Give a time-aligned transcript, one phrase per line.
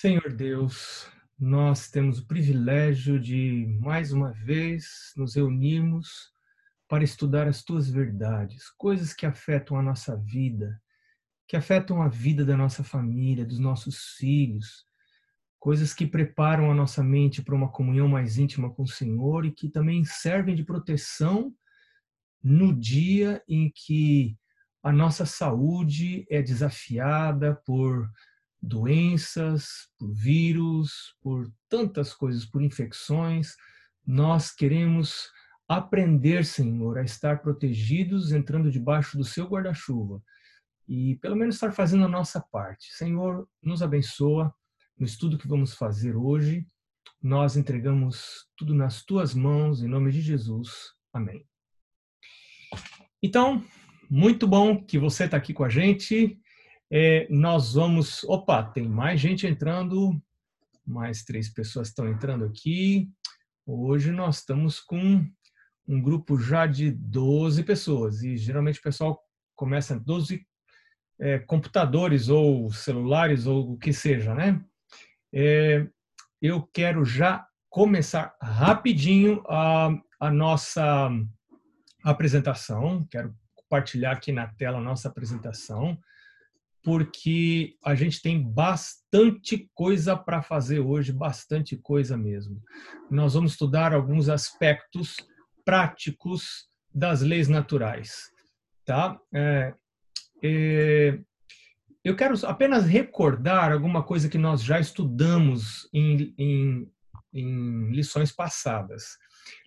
[0.00, 6.30] Senhor Deus, nós temos o privilégio de, mais uma vez, nos reunirmos
[6.86, 10.80] para estudar as tuas verdades, coisas que afetam a nossa vida,
[11.48, 14.86] que afetam a vida da nossa família, dos nossos filhos,
[15.58, 19.50] coisas que preparam a nossa mente para uma comunhão mais íntima com o Senhor e
[19.50, 21.52] que também servem de proteção
[22.40, 24.38] no dia em que
[24.80, 28.08] a nossa saúde é desafiada por
[28.60, 33.54] doenças, por vírus, por tantas coisas, por infecções.
[34.06, 35.30] Nós queremos
[35.68, 40.22] aprender, Senhor, a estar protegidos, entrando debaixo do seu guarda-chuva
[40.88, 42.92] e pelo menos estar fazendo a nossa parte.
[42.94, 44.52] Senhor, nos abençoa
[44.98, 46.66] no estudo que vamos fazer hoje.
[47.22, 50.70] Nós entregamos tudo nas tuas mãos, em nome de Jesus.
[51.12, 51.46] Amém.
[53.22, 53.62] Então,
[54.08, 56.38] muito bom que você está aqui com a gente.
[56.90, 58.24] É, nós vamos.
[58.24, 60.18] Opa, tem mais gente entrando,
[60.86, 63.10] mais três pessoas estão entrando aqui.
[63.66, 65.26] Hoje nós estamos com
[65.86, 69.20] um grupo já de 12 pessoas, e geralmente o pessoal
[69.54, 70.46] começa 12
[71.20, 74.64] é, computadores ou celulares ou o que seja, né?
[75.32, 75.86] É,
[76.40, 81.10] eu quero já começar rapidinho a, a nossa
[82.02, 85.98] apresentação, quero compartilhar aqui na tela a nossa apresentação
[86.88, 92.62] porque a gente tem bastante coisa para fazer hoje, bastante coisa mesmo.
[93.10, 95.16] Nós vamos estudar alguns aspectos
[95.66, 98.30] práticos das leis naturais,
[98.86, 99.20] tá?
[99.34, 99.74] É,
[100.42, 101.20] é,
[102.02, 106.90] eu quero apenas recordar alguma coisa que nós já estudamos em, em,
[107.34, 109.18] em lições passadas.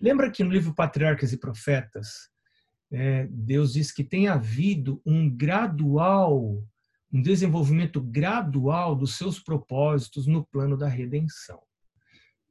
[0.01, 2.31] Lembra que no livro Patriarcas e Profetas,
[2.91, 6.63] é, Deus diz que tem havido um gradual
[7.11, 11.61] um desenvolvimento gradual dos seus propósitos no plano da redenção.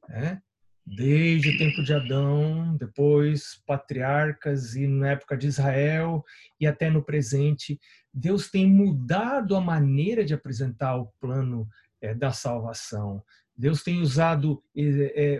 [0.07, 0.41] Né?
[0.85, 6.23] Desde o tempo de Adão, depois patriarcas e na época de Israel
[6.59, 7.79] e até no presente,
[8.13, 11.67] Deus tem mudado a maneira de apresentar o plano
[12.01, 13.23] é, da salvação.
[13.55, 15.39] Deus tem usado é,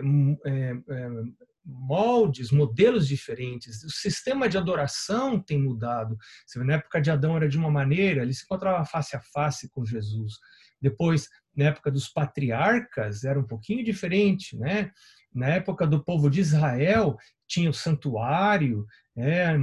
[1.64, 3.82] moldes, modelos diferentes.
[3.84, 6.16] O sistema de adoração tem mudado.
[6.56, 9.84] Na época de Adão era de uma maneira, ele se encontrava face a face com
[9.84, 10.34] Jesus.
[10.80, 14.90] Depois, na época dos patriarcas, era um pouquinho diferente, né?
[15.32, 18.86] Na época do povo de Israel, tinha o santuário,
[19.16, 19.54] é,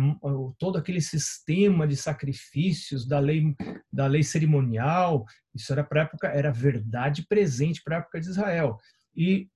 [0.57, 3.55] todo aquele sistema de sacrifícios da lei
[3.91, 5.25] da lei cerimonial.
[5.53, 8.77] Isso era para época era verdade presente para a época de Israel.
[9.15, 9.49] E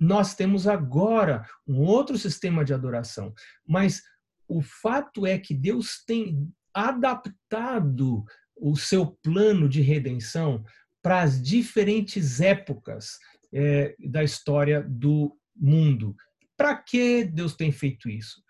[0.00, 3.34] nós temos agora um outro sistema de adoração.
[3.68, 4.02] Mas
[4.48, 8.24] o fato é que Deus tem adaptado
[8.56, 10.64] o seu plano de redenção
[11.02, 13.18] para as diferentes épocas
[13.52, 16.16] é, da história do mundo.
[16.56, 18.42] Para que Deus tem feito isso?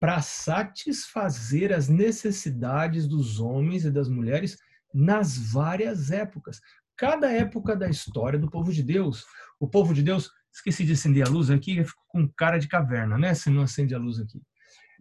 [0.00, 4.56] Para satisfazer as necessidades dos homens e das mulheres
[4.92, 6.60] nas várias épocas.
[6.96, 9.24] Cada época da história do povo de Deus.
[9.58, 12.68] O povo de Deus Esqueci de acender a luz aqui, eu fico com cara de
[12.68, 13.34] caverna, né?
[13.34, 14.40] Se não acende a luz aqui.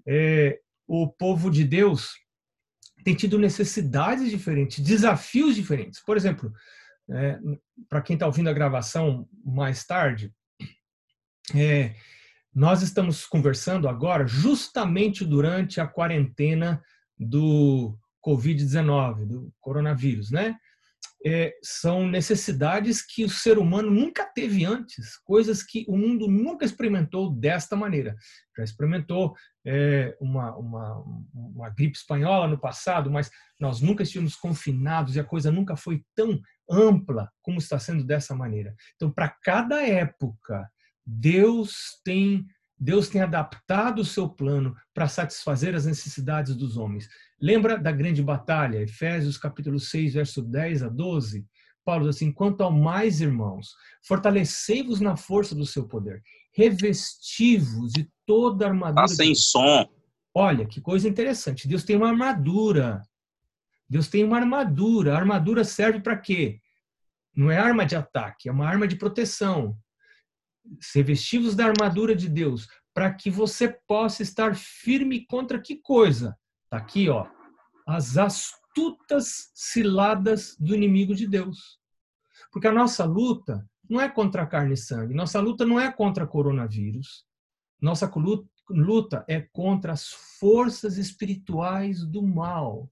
[0.05, 2.11] É, o povo de Deus
[3.03, 6.01] tem tido necessidades diferentes, desafios diferentes.
[6.03, 6.51] Por exemplo,
[7.11, 7.37] é,
[7.87, 10.33] para quem está ouvindo a gravação mais tarde,
[11.53, 11.93] é,
[12.53, 16.81] nós estamos conversando agora justamente durante a quarentena
[17.17, 20.57] do Covid-19, do coronavírus, né?
[21.25, 26.65] É, são necessidades que o ser humano nunca teve antes, coisas que o mundo nunca
[26.65, 28.15] experimentou desta maneira.
[28.57, 29.33] Já experimentou
[29.65, 35.23] é, uma, uma, uma gripe espanhola no passado, mas nós nunca estivemos confinados e a
[35.23, 38.75] coisa nunca foi tão ampla como está sendo dessa maneira.
[38.95, 40.69] Então, para cada época,
[41.05, 42.45] Deus tem
[42.79, 47.07] Deus tem adaptado o seu plano para satisfazer as necessidades dos homens.
[47.39, 51.45] Lembra da grande batalha, Efésios capítulo 6, verso 10 a 12?
[51.85, 56.21] Paulo diz assim: quanto ao mais, irmãos, fortalecei-vos na força do seu poder,
[56.53, 59.07] revesti-vos de toda a armadura.
[59.07, 59.87] Tá sem som.
[60.33, 61.67] Olha, que coisa interessante.
[61.67, 63.01] Deus tem uma armadura.
[63.87, 65.13] Deus tem uma armadura.
[65.13, 66.59] A armadura serve para quê?
[67.35, 69.77] Não é arma de ataque, é uma arma de proteção.
[70.93, 76.37] Revesti-vos da armadura de Deus, para que você possa estar firme contra que coisa?
[76.65, 77.27] Está aqui, ó.
[77.87, 81.79] As astutas ciladas do inimigo de Deus.
[82.51, 86.27] Porque a nossa luta não é contra carne e sangue, nossa luta não é contra
[86.27, 87.25] coronavírus.
[87.81, 88.09] Nossa
[88.69, 90.07] luta é contra as
[90.39, 92.89] forças espirituais do mal.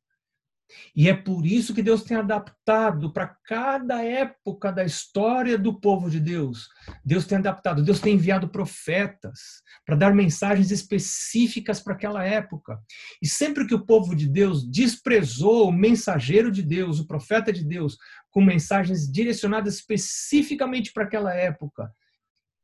[0.96, 6.10] E é por isso que Deus tem adaptado para cada época da história do povo
[6.10, 6.68] de Deus.
[7.04, 12.80] Deus tem adaptado, Deus tem enviado profetas para dar mensagens específicas para aquela época.
[13.22, 17.64] E sempre que o povo de Deus desprezou o mensageiro de Deus, o profeta de
[17.64, 17.98] Deus,
[18.30, 21.92] com mensagens direcionadas especificamente para aquela época,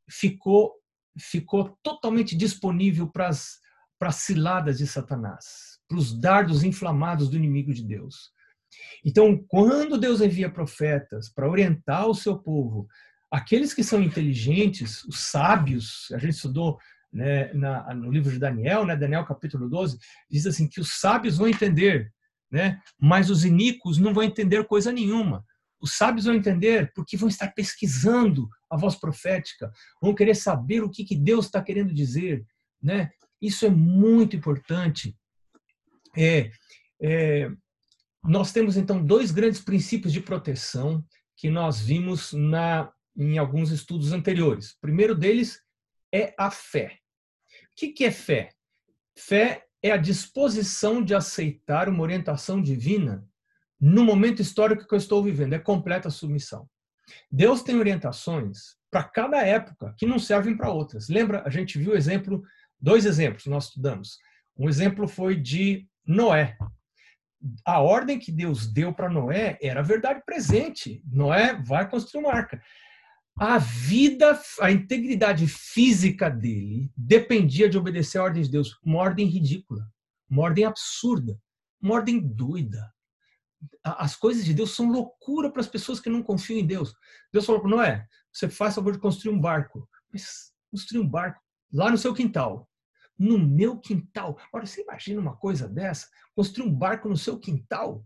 [0.08, 0.72] ficou
[1.20, 7.82] ficou totalmente disponível para as ciladas de Satanás para os dardos inflamados do inimigo de
[7.82, 8.30] Deus.
[9.04, 12.86] Então, quando Deus envia profetas para orientar o seu povo,
[13.30, 16.78] aqueles que são inteligentes, os sábios, a gente estudou
[17.12, 19.98] né, na, no livro de Daniel, né, Daniel capítulo 12,
[20.30, 22.12] diz assim que os sábios vão entender,
[22.50, 25.44] né, mas os iníquos não vão entender coisa nenhuma.
[25.80, 29.70] Os sábios vão entender porque vão estar pesquisando a voz profética,
[30.02, 32.44] vão querer saber o que, que Deus está querendo dizer.
[32.82, 33.10] Né?
[33.40, 35.16] Isso é muito importante
[36.16, 36.50] é,
[37.00, 37.50] é,
[38.24, 41.04] nós temos então dois grandes princípios de proteção
[41.36, 44.72] que nós vimos na, em alguns estudos anteriores.
[44.72, 45.60] O primeiro deles
[46.12, 46.98] é a fé.
[47.50, 48.50] O que, que é fé?
[49.16, 53.26] Fé é a disposição de aceitar uma orientação divina
[53.80, 56.68] no momento histórico que eu estou vivendo, é completa submissão.
[57.30, 61.08] Deus tem orientações para cada época que não servem para outras.
[61.08, 62.42] Lembra, a gente viu exemplo,
[62.80, 64.18] dois exemplos nós estudamos.
[64.56, 66.56] Um exemplo foi de Noé.
[67.64, 71.02] A ordem que Deus deu para Noé era a verdade presente.
[71.06, 72.60] Noé vai construir uma arca.
[73.38, 78.76] A vida, a integridade física dele dependia de obedecer a ordem de Deus.
[78.82, 79.86] Uma ordem ridícula,
[80.28, 81.38] uma ordem absurda,
[81.80, 82.92] uma ordem doida.
[83.84, 86.92] As coisas de Deus são loucura para as pessoas que não confiam em Deus.
[87.32, 89.88] Deus falou para Noé: você faz favor de construir um barco.
[90.12, 91.40] Mas construir um barco
[91.72, 92.67] lá no seu quintal
[93.18, 94.38] no meu quintal.
[94.48, 96.08] Agora, você imagina uma coisa dessa?
[96.34, 98.04] Construir um barco no seu quintal?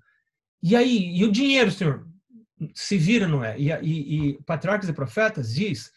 [0.63, 2.09] E aí, e o dinheiro, senhor?
[2.75, 3.59] Se vira, não é?
[3.59, 5.93] E, e, e Patriarcas e Profetas diz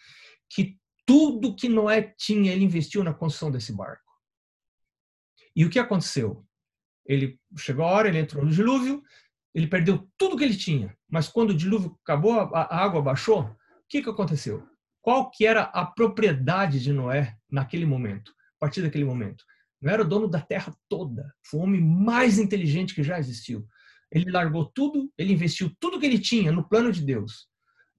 [0.49, 4.03] que tudo que Noé tinha, ele investiu na construção desse barco.
[5.55, 6.45] E o que aconteceu?
[7.05, 9.03] Ele chegou a hora, ele entrou no dilúvio,
[9.53, 10.97] ele perdeu tudo que ele tinha.
[11.07, 13.55] Mas quando o dilúvio acabou, a água baixou, o
[13.87, 14.67] que, que aconteceu?
[15.01, 18.34] Qual que era a propriedade de Noé naquele momento?
[18.65, 19.43] Partir daquele momento.
[19.79, 21.31] Não era o dono da terra toda.
[21.45, 23.67] Foi o homem mais inteligente que já existiu.
[24.11, 27.47] Ele largou tudo, ele investiu tudo que ele tinha no plano de Deus,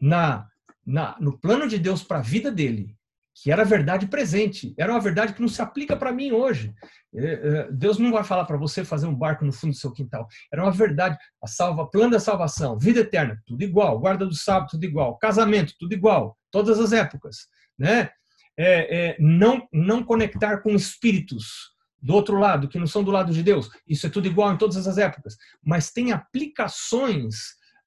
[0.01, 0.47] na,
[0.85, 2.97] na no plano de Deus para a vida dele,
[3.35, 4.75] que era a verdade presente.
[4.77, 6.75] Era uma verdade que não se aplica para mim hoje.
[7.15, 9.93] É, é, Deus não vai falar para você fazer um barco no fundo do seu
[9.93, 10.27] quintal.
[10.53, 11.17] Era uma verdade.
[11.41, 14.01] A salva, plano da salvação, vida eterna, tudo igual.
[14.01, 15.17] Guarda do sábado, tudo igual.
[15.19, 16.37] Casamento, tudo igual.
[16.51, 17.47] Todas as épocas,
[17.79, 18.11] né?
[18.57, 23.33] É, é, não, não conectar com espíritos do outro lado, que não são do lado
[23.33, 23.69] de Deus.
[23.87, 25.37] Isso é tudo igual em todas as épocas.
[25.63, 27.37] Mas tem aplicações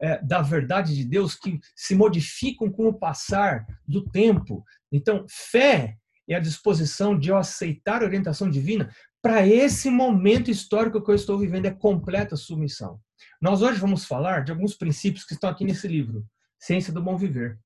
[0.01, 4.63] é, da verdade de Deus que se modificam com o passar do tempo.
[4.91, 5.95] Então, fé
[6.27, 11.15] é a disposição de eu aceitar a orientação divina para esse momento histórico que eu
[11.15, 12.99] estou vivendo, é completa submissão.
[13.41, 16.25] Nós hoje vamos falar de alguns princípios que estão aqui nesse livro,
[16.57, 17.57] Ciência do Bom Viver.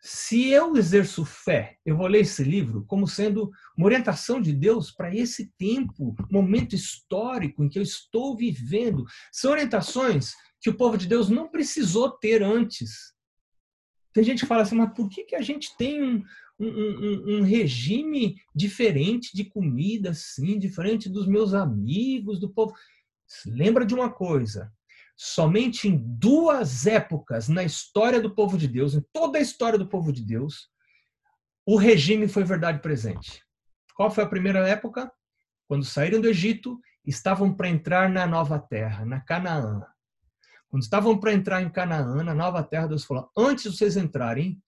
[0.00, 4.92] Se eu exerço fé, eu vou ler esse livro como sendo uma orientação de Deus
[4.92, 9.04] para esse tempo, momento histórico em que eu estou vivendo.
[9.32, 13.12] São orientações que o povo de Deus não precisou ter antes.
[14.12, 16.24] Tem gente que fala assim, mas por que, que a gente tem um,
[16.60, 22.72] um, um, um regime diferente de comida, assim, diferente dos meus amigos, do povo?
[23.46, 24.72] Lembra de uma coisa:
[25.20, 29.88] somente em duas épocas na história do povo de Deus, em toda a história do
[29.88, 30.70] povo de Deus,
[31.66, 33.42] o regime foi verdade presente.
[33.96, 35.10] Qual foi a primeira época?
[35.66, 39.84] Quando saíram do Egito, estavam para entrar na nova terra, na Canaã.
[40.68, 44.62] Quando estavam para entrar em Canaã, na nova terra, Deus falou: antes de vocês entrarem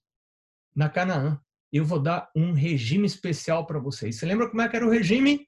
[0.74, 1.40] na Canaã,
[1.72, 4.16] eu vou dar um regime especial para vocês.
[4.16, 5.46] Você lembra como é que era o regime?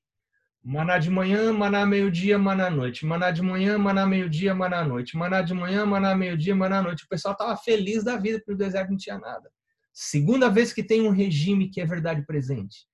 [0.64, 3.04] Maná de manhã, maná meio-dia, maná noite.
[3.04, 5.16] Maná de manhã, maná meio-dia, maná noite.
[5.16, 7.04] Maná de manhã, maná meio-dia, maná noite.
[7.04, 9.50] O pessoal estava feliz da vida porque no deserto não tinha nada.
[9.92, 12.86] Segunda vez que tem um regime que é verdade presente,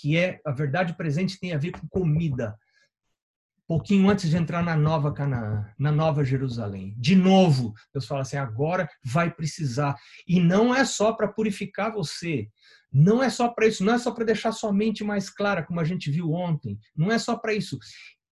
[0.00, 2.56] que é a verdade presente tem a ver com comida.
[3.66, 6.94] Pouquinho antes de entrar na nova Canaã, na nova Jerusalém.
[6.96, 9.96] De novo, Deus fala assim: agora vai precisar.
[10.26, 12.48] E não é só para purificar você,
[12.92, 15.80] não é só para isso, não é só para deixar sua mente mais clara, como
[15.80, 16.78] a gente viu ontem.
[16.96, 17.78] Não é só para isso.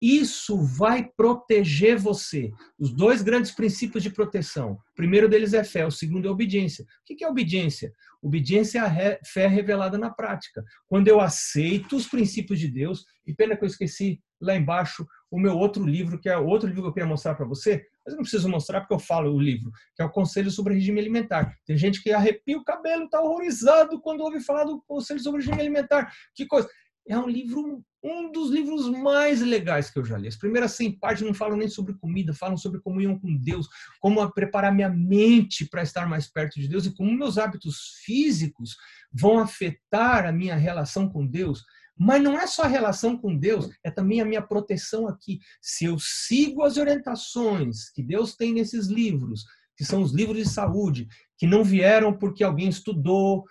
[0.01, 2.51] Isso vai proteger você.
[2.77, 4.73] Os dois grandes princípios de proteção.
[4.73, 6.83] O primeiro deles é fé, o segundo é obediência.
[6.83, 7.93] O que é obediência?
[8.21, 10.63] Obediência é a fé revelada na prática.
[10.87, 15.39] Quando eu aceito os princípios de Deus, e pena que eu esqueci lá embaixo o
[15.39, 18.17] meu outro livro, que é outro livro que eu queria mostrar para você, mas eu
[18.17, 21.55] não preciso mostrar porque eu falo o livro, que é o Conselho sobre Regime Alimentar.
[21.65, 25.59] Tem gente que arrepia o cabelo, está horrorizado quando ouve falar do Conselho sobre Regime
[25.59, 26.11] Alimentar.
[26.33, 26.69] Que coisa!
[27.07, 30.27] É um livro, um dos livros mais legais que eu já li.
[30.27, 33.67] As primeiras 100 páginas não falam nem sobre comida, falam sobre comunhão com Deus,
[33.99, 38.75] como preparar minha mente para estar mais perto de Deus e como meus hábitos físicos
[39.11, 41.63] vão afetar a minha relação com Deus.
[41.97, 45.39] Mas não é só a relação com Deus, é também a minha proteção aqui.
[45.61, 49.45] Se eu sigo as orientações que Deus tem nesses livros,
[49.77, 53.45] que são os livros de saúde, que não vieram porque alguém estudou.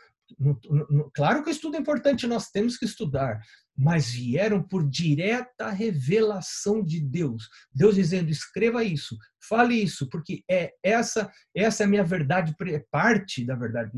[1.15, 3.41] Claro que o estudo é importante, nós temos que estudar,
[3.76, 7.49] mas vieram por direta revelação de Deus.
[7.73, 9.16] Deus dizendo: escreva isso,
[9.49, 13.90] fale isso, porque é essa essa é a minha verdade, é parte da verdade.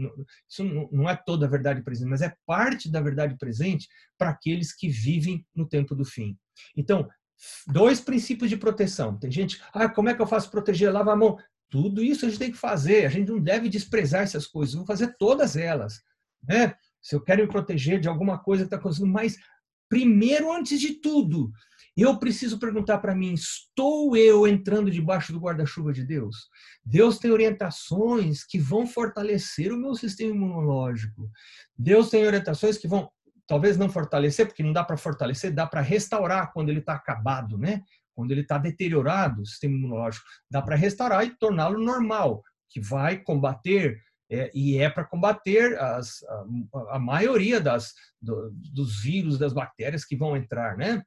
[0.48, 3.86] Isso não é toda a verdade presente, mas é parte da verdade presente
[4.18, 6.36] para aqueles que vivem no tempo do fim.
[6.76, 7.06] Então,
[7.66, 9.18] dois princípios de proteção.
[9.18, 10.92] Tem gente, ah, como é que eu faço proteger?
[10.92, 11.36] Lava a mão.
[11.68, 13.06] Tudo isso a gente tem que fazer.
[13.06, 14.74] A gente não deve desprezar essas coisas.
[14.74, 16.00] Vou fazer todas elas,
[16.48, 16.74] né?
[17.02, 19.36] Se eu quero me proteger de alguma coisa que está acontecendo, mas
[19.88, 21.50] primeiro, antes de tudo,
[21.96, 26.48] eu preciso perguntar para mim: estou eu entrando debaixo do guarda-chuva de Deus?
[26.84, 31.30] Deus tem orientações que vão fortalecer o meu sistema imunológico.
[31.76, 33.10] Deus tem orientações que vão,
[33.46, 37.56] talvez não fortalecer, porque não dá para fortalecer, dá para restaurar quando ele está acabado,
[37.56, 37.82] né?
[38.14, 43.18] Quando ele está deteriorado, o sistema imunológico, dá para restaurar e torná-lo normal, que vai
[43.18, 43.98] combater
[44.30, 46.44] é, e é para combater as, a,
[46.90, 51.02] a, maioria das, do, dos vírus, das bactérias que vão entrar, né?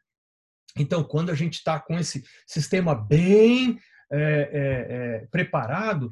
[0.78, 3.80] Então, quando a gente está com esse sistema bem
[4.12, 6.10] é, é, é, preparado,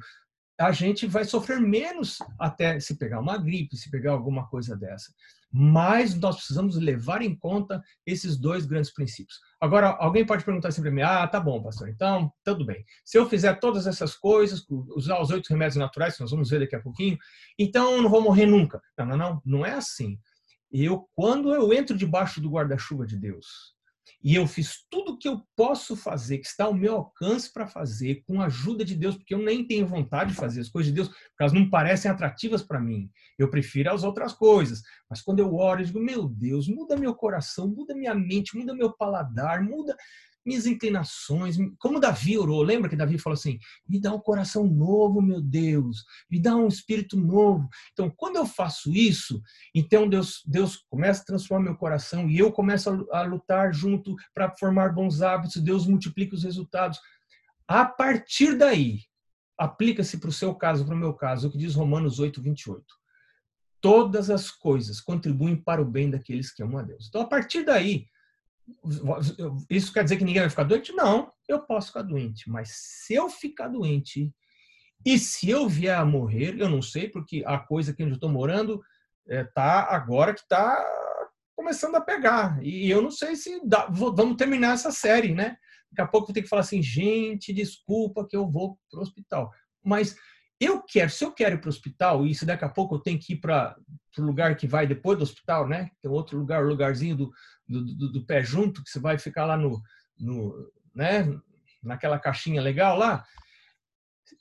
[0.60, 5.14] a gente vai sofrer menos até se pegar uma gripe, se pegar alguma coisa dessa.
[5.52, 9.40] Mas nós precisamos levar em conta esses dois grandes princípios.
[9.62, 12.84] Agora, alguém pode perguntar assim para mim: ah, tá bom, pastor, então, tudo bem.
[13.06, 16.60] Se eu fizer todas essas coisas, usar os oito remédios naturais, que nós vamos ver
[16.60, 17.18] daqui a pouquinho,
[17.58, 18.82] então eu não vou morrer nunca.
[18.98, 20.20] Não, não, não, não é assim.
[20.70, 23.77] Eu, quando eu entro debaixo do guarda-chuva de Deus,
[24.24, 27.68] e eu fiz tudo o que eu posso fazer, que está ao meu alcance para
[27.68, 30.92] fazer, com a ajuda de Deus, porque eu nem tenho vontade de fazer as coisas
[30.92, 33.10] de Deus, porque elas não parecem atrativas para mim.
[33.38, 34.82] Eu prefiro as outras coisas.
[35.10, 38.74] Mas quando eu oro, eu digo: meu Deus, muda meu coração, muda minha mente, muda
[38.74, 39.96] meu paladar, muda
[40.48, 45.22] minhas inclinações, como Davi orou, lembra que Davi falou assim: me dá um coração novo,
[45.22, 47.70] meu Deus, me dá um espírito novo.
[47.92, 49.42] Então, quando eu faço isso,
[49.75, 54.16] então Deus, Deus começa a transformar meu coração e eu começo a, a lutar junto
[54.34, 56.98] para formar bons hábitos, Deus multiplica os resultados.
[57.68, 59.01] A partir daí,
[59.58, 62.86] aplica-se para o seu caso, para o meu caso, o que diz Romanos 8, 28.
[63.82, 67.08] Todas as coisas contribuem para o bem daqueles que amam a Deus.
[67.08, 68.08] Então, a partir daí,
[69.70, 70.92] isso quer dizer que ninguém vai ficar doente?
[70.94, 74.34] Não, eu posso ficar doente, mas se eu ficar doente
[75.06, 78.30] e se eu vier a morrer, eu não sei, porque a coisa que eu estou
[78.30, 78.82] morando
[79.26, 80.86] está é, agora que está
[81.56, 82.64] começando a pegar.
[82.64, 85.58] E eu não sei se dá, vamos terminar essa série, né?
[85.92, 89.02] Daqui a pouco eu ter que falar assim, gente, desculpa que eu vou para o
[89.02, 89.52] hospital.
[89.84, 90.16] Mas
[90.60, 93.00] eu quero, se eu quero ir para o hospital, e se daqui a pouco eu
[93.00, 93.76] tenho que ir para
[94.18, 95.92] o lugar que vai depois do hospital, né?
[96.02, 97.32] Tem outro lugar, lugarzinho do,
[97.68, 99.82] do, do, do, pé junto, que você vai ficar lá no,
[100.20, 101.28] no, né,
[101.84, 103.26] naquela caixinha legal lá.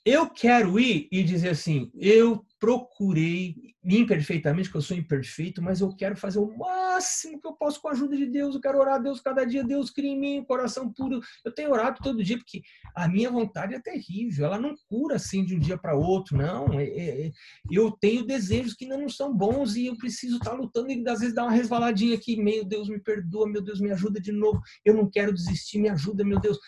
[0.04, 3.54] Eu quero ir e dizer assim, eu procurei
[3.85, 7.87] imperfeitamente, que eu sou imperfeito, mas eu quero fazer o máximo que eu posso com
[7.87, 8.56] a ajuda de Deus.
[8.56, 9.62] Eu quero orar a Deus cada dia.
[9.62, 11.20] Deus cria em mim coração puro.
[11.44, 14.46] Eu tenho orado todo dia, porque a minha vontade é terrível.
[14.46, 16.73] Ela não cura assim de um dia para outro, não.
[16.73, 17.32] É, é, é,
[17.70, 21.37] eu tenho desejos que não são bons e eu preciso estar lutando e às vezes
[21.37, 22.37] dar uma resvaladinha aqui.
[22.37, 23.49] Meu Deus, me perdoa.
[23.49, 24.61] Meu Deus, me ajuda de novo.
[24.85, 25.78] Eu não quero desistir.
[25.78, 26.58] Me ajuda, meu Deus.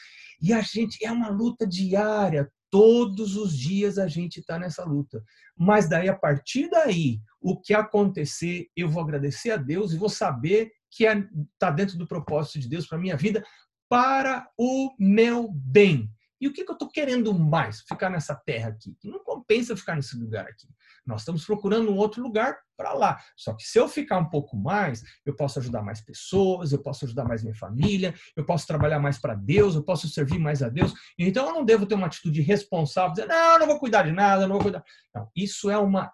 [0.40, 5.22] E a gente é uma luta diária, Todos os dias a gente está nessa luta.
[5.56, 10.08] Mas daí, a partir daí, o que acontecer, eu vou agradecer a Deus e vou
[10.08, 13.44] saber que está é, dentro do propósito de Deus para minha vida,
[13.88, 16.10] para o meu bem.
[16.40, 17.80] E o que, que eu estou querendo mais?
[17.82, 18.96] Ficar nessa terra aqui.
[19.02, 20.68] Não compensa ficar nesse lugar aqui.
[21.04, 23.18] Nós estamos procurando um outro lugar para lá.
[23.36, 27.04] Só que se eu ficar um pouco mais, eu posso ajudar mais pessoas, eu posso
[27.04, 30.68] ajudar mais minha família, eu posso trabalhar mais para Deus, eu posso servir mais a
[30.68, 30.94] Deus.
[31.18, 34.46] Então eu não devo ter uma atitude responsável, dizer, não, não vou cuidar de nada,
[34.46, 34.84] não vou cuidar.
[35.14, 36.12] Não, isso é uma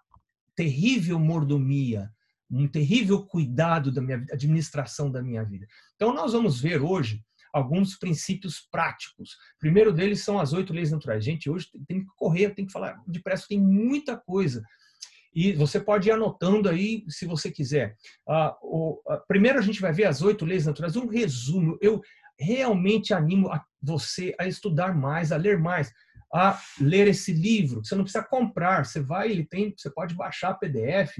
[0.55, 2.09] terrível mordomia,
[2.49, 5.67] um terrível cuidado da minha administração da minha vida.
[5.95, 7.23] Então nós vamos ver hoje
[7.55, 9.31] alguns princípios práticos.
[9.55, 11.23] O primeiro deles são as oito leis naturais.
[11.23, 14.61] Gente, hoje tem que correr, tem que falar depressa, tem muita coisa.
[15.33, 17.95] E você pode ir anotando aí, se você quiser.
[18.27, 21.77] Uh, o, uh, primeiro a gente vai ver as oito leis naturais, um resumo.
[21.81, 22.01] Eu,
[22.37, 25.93] realmente animo a você a estudar mais, a ler mais,
[26.33, 27.83] a ler esse livro.
[27.83, 31.17] Você não precisa comprar, você vai, ele tem, você pode baixar PDF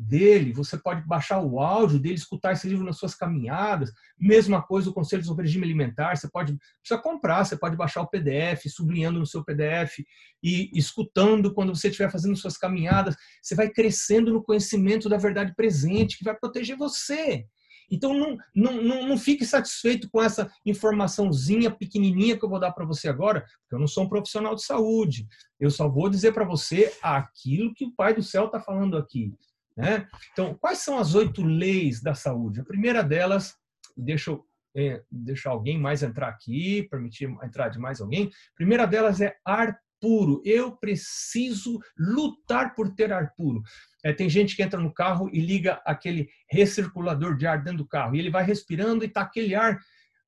[0.00, 3.92] dele, você pode baixar o áudio dele, escutar esse livro nas suas caminhadas.
[4.18, 8.08] Mesma coisa o Conselho sobre Regime Alimentar, você pode precisa comprar, você pode baixar o
[8.08, 9.98] PDF, sublinhando no seu PDF
[10.42, 13.16] e escutando quando você estiver fazendo suas caminhadas.
[13.42, 17.46] Você vai crescendo no conhecimento da verdade presente que vai proteger você.
[17.90, 22.70] Então não, não, não, não fique satisfeito com essa informaçãozinha pequenininha que eu vou dar
[22.70, 25.26] para você agora, porque eu não sou um profissional de saúde.
[25.58, 29.34] Eu só vou dizer para você aquilo que o Pai do Céu está falando aqui.
[29.76, 30.06] Né?
[30.32, 32.60] Então, quais são as oito leis da saúde?
[32.60, 33.54] A primeira delas,
[33.96, 34.44] deixa eu
[34.76, 38.26] é, deixar alguém mais entrar aqui, permitir entrar de mais alguém.
[38.26, 40.40] A primeira delas é ar puro.
[40.44, 43.62] Eu preciso lutar por ter ar puro.
[44.02, 47.88] É, tem gente que entra no carro e liga aquele recirculador de ar dentro do
[47.88, 49.78] carro e ele vai respirando e tá aquele ar,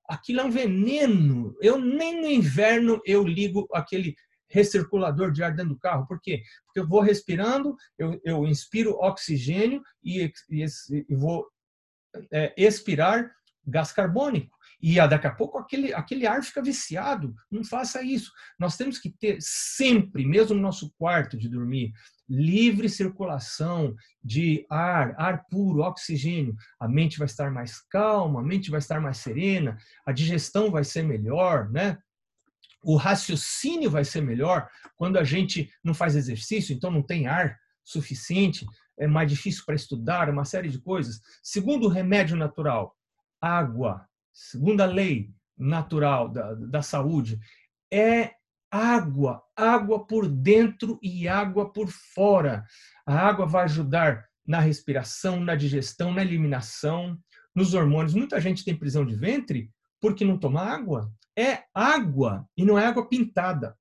[0.09, 1.57] aquilo é um veneno.
[1.61, 4.15] Eu nem no inverno eu ligo aquele
[4.53, 6.07] recirculador de ar dentro do carro.
[6.07, 6.43] Por quê?
[6.67, 10.65] Porque eu vou respirando, eu, eu inspiro oxigênio e, e,
[11.09, 11.47] e vou
[12.31, 13.33] é, expirar
[13.67, 14.57] gás carbônico.
[14.81, 17.35] E ah, daqui a pouco aquele, aquele ar fica viciado.
[17.51, 18.33] Não faça isso.
[18.59, 21.93] Nós temos que ter sempre, mesmo no nosso quarto de dormir,
[22.29, 26.57] livre circulação de ar, ar puro, oxigênio.
[26.81, 30.83] A mente vai estar mais calma, a mente vai estar mais serena, a digestão vai
[30.83, 31.99] ser melhor, né?
[32.83, 37.57] O raciocínio vai ser melhor quando a gente não faz exercício, então não tem ar
[37.85, 38.67] suficiente,
[38.99, 41.21] é mais difícil para estudar, uma série de coisas.
[41.43, 42.95] Segundo remédio natural,
[43.41, 44.07] água.
[44.33, 47.39] Segunda lei natural da, da saúde
[47.93, 48.33] é
[48.71, 52.65] água, água por dentro e água por fora.
[53.07, 57.19] A água vai ajudar na respiração, na digestão, na eliminação,
[57.55, 58.15] nos hormônios.
[58.15, 59.71] Muita gente tem prisão de ventre
[60.01, 63.77] porque não toma água é água e não é água pintada.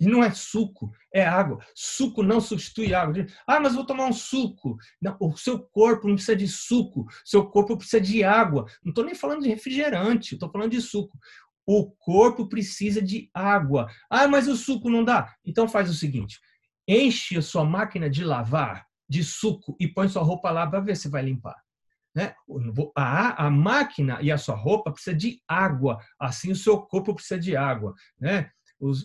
[0.00, 1.58] E não é suco, é água.
[1.74, 3.26] Suco não substitui água.
[3.46, 4.76] Ah, mas vou tomar um suco.
[5.02, 8.66] Não, o seu corpo não precisa de suco, seu corpo precisa de água.
[8.84, 11.18] Não estou nem falando de refrigerante, estou falando de suco.
[11.66, 13.88] O corpo precisa de água.
[14.08, 15.34] Ah, mas o suco não dá.
[15.44, 16.38] Então faz o seguinte:
[16.86, 20.96] enche a sua máquina de lavar de suco e põe sua roupa lá para ver
[20.96, 21.56] se vai limpar.
[22.18, 22.34] Né?
[22.96, 27.38] A, a máquina e a sua roupa precisa de água, assim o seu corpo precisa
[27.38, 27.94] de água.
[28.20, 28.50] Né?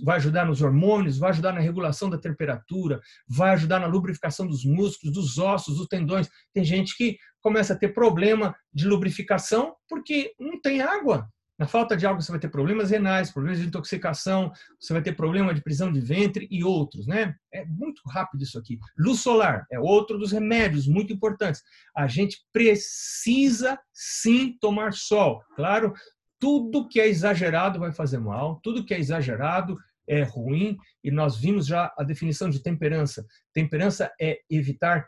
[0.04, 4.64] vai ajudar nos hormônios, vai ajudar na regulação da temperatura, vai ajudar na lubrificação dos
[4.64, 6.30] músculos, dos ossos, dos tendões.
[6.54, 11.28] Tem gente que começa a ter problema de lubrificação porque não tem água.
[11.64, 15.16] Na falta de água, você vai ter problemas renais, problemas de intoxicação, você vai ter
[15.16, 17.38] problema de prisão de ventre e outros, né?
[17.54, 18.78] É muito rápido isso aqui.
[18.98, 21.64] Luz solar é outro dos remédios muito importantes.
[21.96, 25.42] A gente precisa sim tomar sol.
[25.56, 25.94] Claro,
[26.38, 31.38] tudo que é exagerado vai fazer mal, tudo que é exagerado é ruim, e nós
[31.38, 33.26] vimos já a definição de temperança.
[33.54, 35.08] Temperança é evitar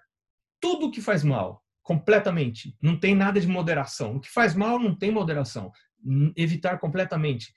[0.61, 2.73] tudo que faz mal, completamente.
[2.81, 4.15] Não tem nada de moderação.
[4.15, 5.69] O que faz mal não tem moderação
[6.35, 7.53] evitar completamente.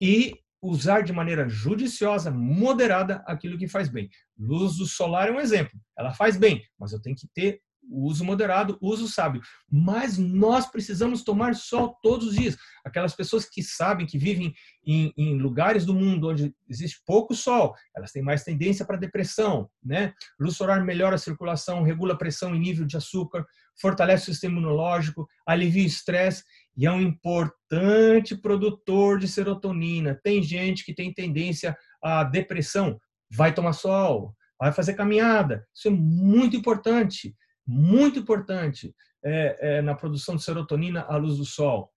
[0.00, 4.08] E usar de maneira judiciosa, moderada, aquilo que faz bem.
[4.36, 5.78] Luz do solar é um exemplo.
[5.96, 9.40] Ela faz bem, mas eu tenho que ter o uso moderado, o uso sábio.
[9.70, 12.56] Mas nós precisamos tomar sol todos os dias.
[12.84, 14.52] Aquelas pessoas que sabem que vivem
[14.86, 19.70] em, em lugares do mundo onde existe pouco sol, elas têm mais tendência para depressão,
[19.82, 20.12] né?
[20.38, 23.46] Luz solar melhora a circulação, regula a pressão e nível de açúcar,
[23.80, 26.42] fortalece o sistema imunológico, alivia o estresse
[26.78, 30.18] e é um importante produtor de serotonina.
[30.22, 35.66] Tem gente que tem tendência à depressão, vai tomar sol, vai fazer caminhada.
[35.74, 37.34] Isso é muito importante,
[37.66, 41.92] muito importante é, é, na produção de serotonina à luz do sol.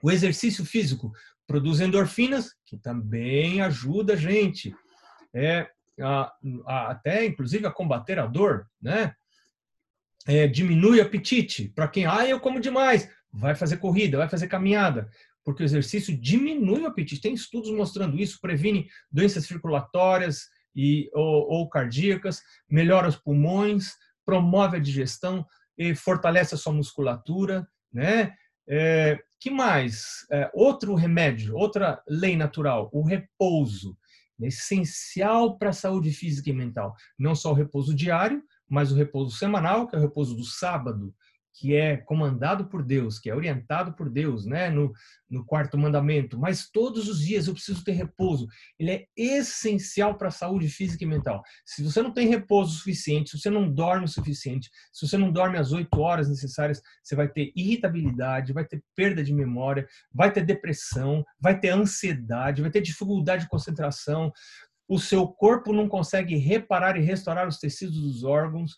[0.00, 1.10] O exercício físico
[1.44, 4.72] produz endorfinas, que também ajuda a gente
[5.34, 5.68] é,
[6.00, 6.32] a,
[6.64, 9.12] a, até, inclusive, a combater a dor, né?
[10.28, 11.68] É, diminui o apetite.
[11.68, 15.08] Para quem, ah, eu como demais vai fazer corrida, vai fazer caminhada,
[15.44, 17.20] porque o exercício diminui o apetite.
[17.20, 23.92] Tem estudos mostrando isso, previne doenças circulatórias e, ou, ou cardíacas, melhora os pulmões,
[24.24, 25.46] promove a digestão
[25.78, 28.34] e fortalece a sua musculatura, né?
[28.68, 30.26] É, que mais?
[30.30, 33.96] É, outro remédio, outra lei natural, o repouso.
[34.42, 36.94] É essencial para a saúde física e mental.
[37.18, 41.14] Não só o repouso diário, mas o repouso semanal, que é o repouso do sábado,
[41.58, 44.92] que é comandado por Deus, que é orientado por Deus, né, no,
[45.28, 48.46] no quarto mandamento, mas todos os dias eu preciso ter repouso.
[48.78, 51.42] Ele é essencial para a saúde física e mental.
[51.64, 55.32] Se você não tem repouso suficiente, se você não dorme o suficiente, se você não
[55.32, 60.30] dorme as oito horas necessárias, você vai ter irritabilidade, vai ter perda de memória, vai
[60.30, 64.30] ter depressão, vai ter ansiedade, vai ter dificuldade de concentração.
[64.86, 68.76] O seu corpo não consegue reparar e restaurar os tecidos dos órgãos.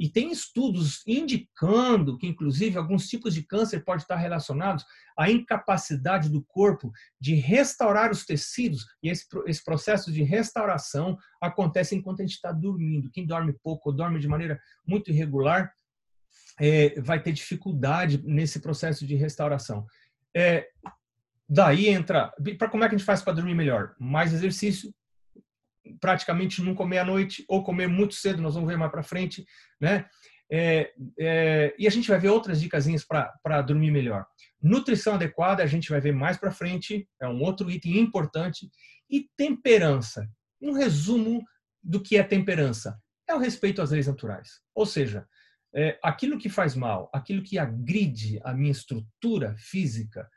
[0.00, 4.82] E tem estudos indicando que, inclusive, alguns tipos de câncer podem estar relacionados
[5.14, 8.86] à incapacidade do corpo de restaurar os tecidos.
[9.02, 13.10] E esse, esse processo de restauração acontece enquanto a gente está dormindo.
[13.10, 15.70] Quem dorme pouco ou dorme de maneira muito irregular
[16.58, 19.84] é, vai ter dificuldade nesse processo de restauração.
[20.34, 20.66] É,
[21.46, 22.32] daí entra.
[22.58, 23.94] Para como é que a gente faz para dormir melhor?
[23.98, 24.94] Mais exercício,
[25.98, 29.44] praticamente não comer à noite ou comer muito cedo, nós vamos ver mais para frente,
[29.80, 30.06] né?
[30.52, 34.26] É, é, e a gente vai ver outras dicas para dormir melhor.
[34.60, 38.68] Nutrição adequada, a gente vai ver mais para frente, é um outro item importante.
[39.08, 40.28] E temperança.
[40.60, 41.44] Um resumo
[41.82, 42.98] do que é temperança:
[43.28, 44.60] é o respeito às leis naturais.
[44.74, 45.26] Ou seja,
[45.74, 50.28] é, aquilo que faz mal, aquilo que agride a minha estrutura física,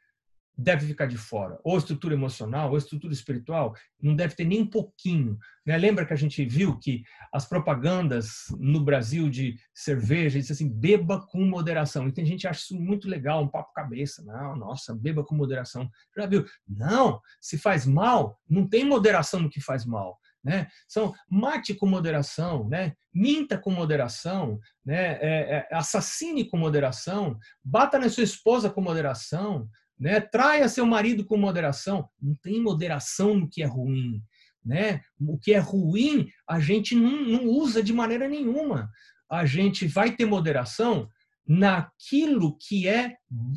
[0.58, 1.60] deve ficar de fora.
[1.64, 5.38] Ou estrutura emocional, ou estrutura espiritual, não deve ter nem um pouquinho.
[5.66, 5.78] Né?
[5.78, 11.26] Lembra que a gente viu que as propagandas no Brasil de cerveja dizem assim, beba
[11.26, 12.08] com moderação.
[12.08, 14.24] E tem gente que acha isso muito legal, um papo cabeça.
[14.24, 15.90] Não, nossa, beba com moderação.
[16.16, 16.46] Já viu?
[16.68, 20.20] Não, se faz mal, não tem moderação no que faz mal.
[20.44, 20.68] Né?
[20.88, 22.94] São mate com moderação, né?
[23.14, 25.14] minta com moderação, né?
[25.22, 29.70] É, é, assassine com moderação, bata na sua esposa com moderação,
[30.04, 30.20] né?
[30.20, 32.10] Traia seu marido com moderação.
[32.22, 34.22] Não tem moderação no que é ruim.
[34.64, 35.02] Né?
[35.18, 38.92] O que é ruim, a gente não, não usa de maneira nenhuma.
[39.32, 41.08] A gente vai ter moderação
[41.48, 43.16] naquilo que é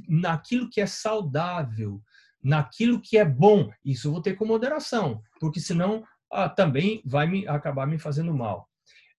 [0.09, 2.01] naquilo que é saudável,
[2.41, 3.69] naquilo que é bom.
[3.85, 8.33] Isso eu vou ter com moderação, porque senão ah, também vai me acabar me fazendo
[8.33, 8.69] mal.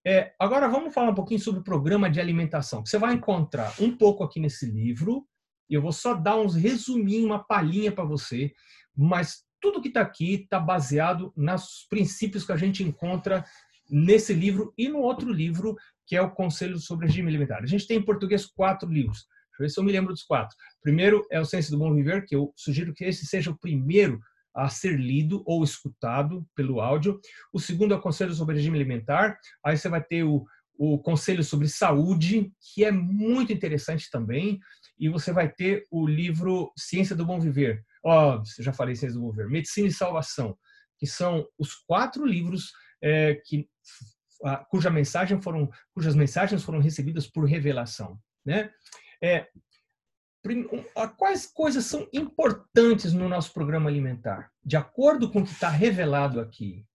[0.06, 2.86] É, agora vamos falar um pouquinho sobre o programa de alimentação.
[2.86, 5.28] Você vai encontrar um pouco aqui nesse livro,
[5.69, 8.53] e eu vou só dar uns resuminhos, uma palhinha para você,
[8.95, 13.43] mas tudo que está aqui está baseado nos princípios que a gente encontra
[13.89, 15.75] nesse livro e no outro livro,
[16.06, 17.63] que é o Conselho sobre Regime Alimentar.
[17.63, 19.25] A gente tem em português quatro livros.
[19.49, 20.56] Deixa eu ver se eu me lembro dos quatro.
[20.82, 24.19] Primeiro é o Ciência do Bom Viver, que eu sugiro que esse seja o primeiro
[24.56, 27.19] a ser lido ou escutado pelo áudio.
[27.53, 29.38] O segundo é o Conselho sobre Regime Alimentar.
[29.63, 30.45] Aí você vai ter o,
[30.77, 34.60] o Conselho sobre Saúde, que é muito interessante também
[35.00, 37.84] e você vai ter o livro Ciência do Bom Viver.
[38.04, 39.50] Ó, oh, já falei Ciência do Bom Viver.
[39.50, 40.58] Medicina e Salvação,
[40.98, 43.68] que são os quatro livros é, que
[44.44, 48.72] a, cuja mensagem foram, cujas mensagens foram recebidas por revelação, né?
[49.22, 49.48] É,
[51.18, 54.50] quais coisas são importantes no nosso programa alimentar?
[54.64, 56.86] De acordo com o que está revelado aqui,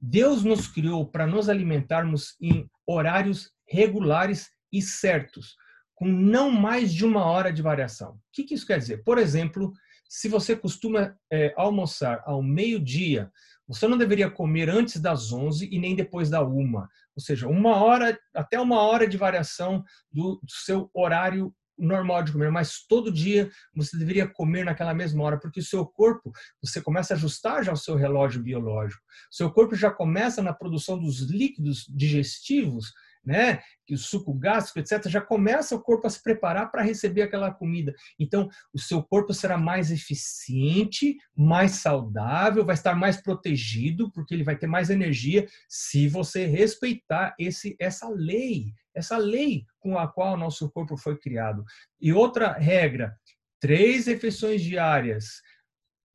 [0.00, 5.56] Deus nos criou para nos alimentarmos em horários regulares e certos
[6.02, 8.14] com não mais de uma hora de variação.
[8.14, 9.04] O que, que isso quer dizer?
[9.04, 9.72] Por exemplo,
[10.08, 13.30] se você costuma é, almoçar ao meio-dia,
[13.68, 16.88] você não deveria comer antes das 11 e nem depois da uma.
[17.14, 22.32] Ou seja, uma hora, até uma hora de variação do, do seu horário normal de
[22.32, 26.82] comer, mas todo dia você deveria comer naquela mesma hora, porque o seu corpo, você
[26.82, 29.00] começa a ajustar já o seu relógio biológico.
[29.30, 32.92] O seu corpo já começa na produção dos líquidos digestivos
[33.24, 33.60] né?
[33.86, 37.52] Que o suco gástrico, etc., já começa o corpo a se preparar para receber aquela
[37.52, 37.94] comida.
[38.18, 44.44] Então, o seu corpo será mais eficiente, mais saudável, vai estar mais protegido, porque ele
[44.44, 50.34] vai ter mais energia se você respeitar esse, essa lei, essa lei com a qual
[50.34, 51.64] o nosso corpo foi criado.
[52.00, 53.14] E outra regra:
[53.60, 55.40] três refeições diárias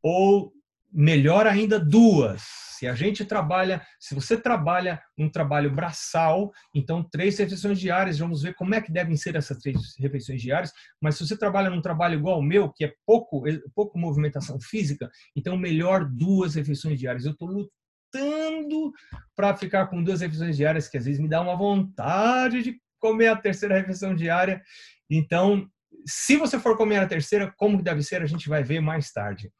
[0.04, 0.54] ou
[0.92, 2.67] melhor ainda, duas.
[2.78, 8.44] Se a gente trabalha, se você trabalha um trabalho braçal, então três refeições diárias, vamos
[8.44, 10.72] ver como é que devem ser essas três refeições diárias.
[11.02, 15.10] Mas se você trabalha num trabalho igual ao meu, que é pouco, pouco movimentação física,
[15.36, 17.26] então melhor duas refeições diárias.
[17.26, 18.92] Eu estou lutando
[19.36, 23.30] para ficar com duas refeições diárias, que às vezes me dá uma vontade de comer
[23.30, 24.62] a terceira refeição diária.
[25.10, 25.68] Então,
[26.06, 29.52] se você for comer a terceira, como deve ser, a gente vai ver mais tarde.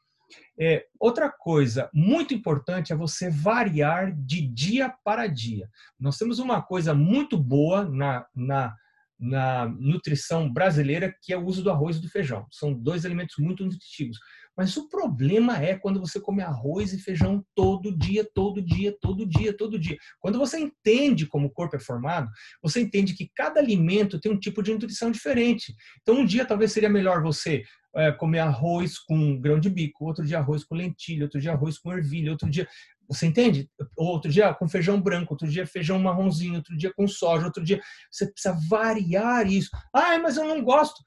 [0.60, 5.68] É, outra coisa muito importante é você variar de dia para dia.
[5.98, 8.74] Nós temos uma coisa muito boa na, na,
[9.18, 12.46] na nutrição brasileira, que é o uso do arroz e do feijão.
[12.50, 14.18] São dois alimentos muito nutritivos.
[14.56, 19.24] Mas o problema é quando você come arroz e feijão todo dia, todo dia, todo
[19.24, 19.96] dia, todo dia.
[20.18, 22.28] Quando você entende como o corpo é formado,
[22.60, 25.72] você entende que cada alimento tem um tipo de nutrição diferente.
[26.02, 27.62] Então, um dia talvez seria melhor você
[27.94, 31.78] é, comer arroz com grão de bico, outro dia arroz com lentilha, outro dia arroz
[31.78, 32.68] com ervilha, outro dia.
[33.08, 33.70] Você entende?
[33.96, 37.80] Outro dia com feijão branco, outro dia feijão marronzinho, outro dia com soja, outro dia.
[38.10, 39.70] Você precisa variar isso.
[39.92, 41.02] Ah, mas eu não gosto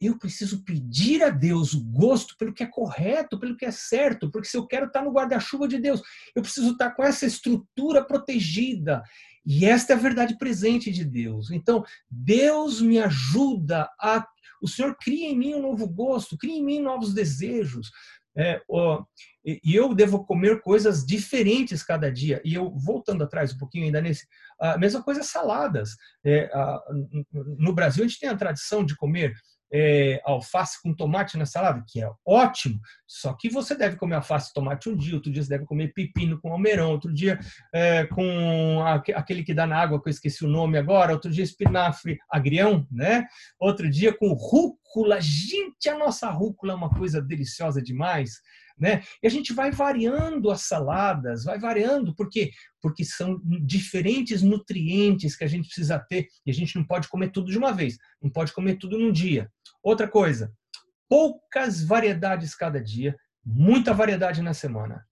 [0.00, 4.30] eu preciso pedir a Deus o gosto pelo que é correto, pelo que é certo,
[4.30, 6.00] porque se eu quero estar no guarda-chuva de Deus,
[6.34, 9.02] eu preciso estar com essa estrutura protegida.
[9.44, 11.50] E esta é a verdade presente de Deus.
[11.50, 14.24] Então, Deus me ajuda a.
[14.60, 17.90] O Senhor cria em mim um novo gosto, cria em mim novos desejos.
[18.38, 19.04] É, ó,
[19.44, 22.40] e eu devo comer coisas diferentes cada dia.
[22.44, 24.26] E eu, voltando atrás um pouquinho ainda nesse,
[24.60, 25.96] a mesma coisa saladas.
[26.24, 26.80] É, a,
[27.32, 29.34] no Brasil, a gente tem a tradição de comer
[29.72, 34.50] é, alface com tomate na salada, que é ótimo, só que você deve comer alface
[34.50, 37.38] e tomate um dia, outro dia você deve comer pepino com almeirão, outro dia
[37.72, 38.82] é, com
[39.14, 42.86] aquele que dá na água, que eu esqueci o nome agora, outro dia espinafre agrião,
[42.90, 43.26] né?
[43.58, 45.20] Outro dia com rúcula.
[45.20, 48.40] Gente, a nossa rúcula é uma coisa deliciosa demais.
[48.78, 49.02] Né?
[49.20, 52.52] E a gente vai variando as saladas, vai variando, por quê?
[52.80, 57.30] Porque são diferentes nutrientes que a gente precisa ter e a gente não pode comer
[57.30, 59.50] tudo de uma vez, não pode comer tudo num dia.
[59.82, 60.52] Outra coisa,
[61.08, 65.06] poucas variedades cada dia, muita variedade na semana.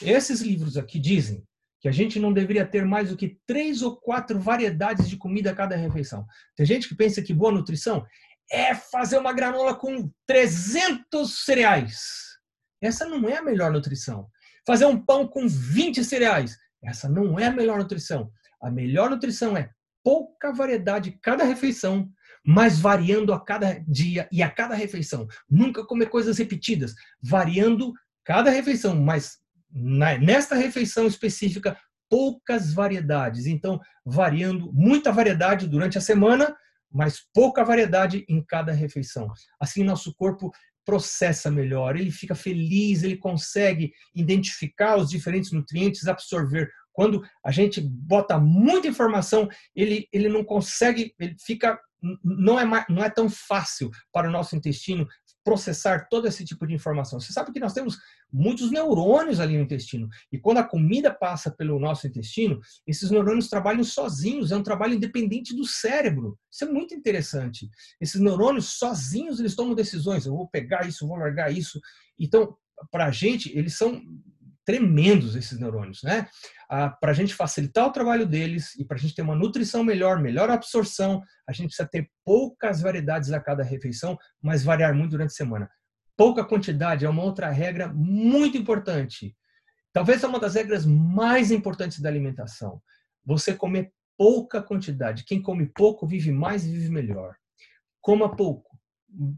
[0.00, 1.44] Esses livros aqui dizem
[1.80, 5.50] que a gente não deveria ter mais do que três ou quatro variedades de comida
[5.50, 6.26] a cada refeição.
[6.56, 8.06] Tem gente que pensa que boa nutrição
[8.50, 12.38] é fazer uma granola com 300 cereais.
[12.80, 14.28] Essa não é a melhor nutrição.
[14.66, 16.56] Fazer um pão com 20 cereais.
[16.82, 18.30] Essa não é a melhor nutrição.
[18.62, 19.70] A melhor nutrição é
[20.02, 22.10] pouca variedade cada refeição,
[22.44, 25.26] mas variando a cada dia e a cada refeição.
[25.48, 27.92] Nunca comer coisas repetidas, variando
[28.24, 29.38] cada refeição, mas
[29.72, 31.76] nesta refeição específica,
[32.08, 33.46] poucas variedades.
[33.46, 36.54] Então, variando muita variedade durante a semana,
[36.92, 39.32] mas pouca variedade em cada refeição.
[39.58, 40.52] Assim, nosso corpo
[40.84, 46.70] processa melhor, ele fica feliz, ele consegue identificar os diferentes nutrientes, absorver.
[46.92, 51.80] Quando a gente bota muita informação, ele, ele não consegue, ele fica
[52.22, 55.06] não é, não é tão fácil para o nosso intestino
[55.44, 57.20] processar todo esse tipo de informação.
[57.20, 57.98] Você sabe que nós temos
[58.32, 60.08] muitos neurônios ali no intestino.
[60.32, 64.94] E quando a comida passa pelo nosso intestino, esses neurônios trabalham sozinhos, é um trabalho
[64.94, 66.38] independente do cérebro.
[66.50, 67.68] Isso é muito interessante.
[68.00, 70.24] Esses neurônios sozinhos, eles tomam decisões.
[70.24, 71.78] Eu vou pegar isso, vou largar isso.
[72.18, 72.56] Então,
[72.90, 74.02] para a gente, eles são
[74.64, 76.26] tremendos esses neurônios, né?
[76.68, 79.84] Ah, para a gente facilitar o trabalho deles e para a gente ter uma nutrição
[79.84, 85.12] melhor, melhor absorção, a gente precisa ter poucas variedades a cada refeição, mas variar muito
[85.12, 85.70] durante a semana.
[86.16, 89.36] Pouca quantidade é uma outra regra muito importante.
[89.92, 92.80] Talvez é uma das regras mais importantes da alimentação.
[93.24, 95.24] Você comer pouca quantidade.
[95.24, 97.34] Quem come pouco vive mais e vive melhor.
[98.00, 98.73] Coma pouco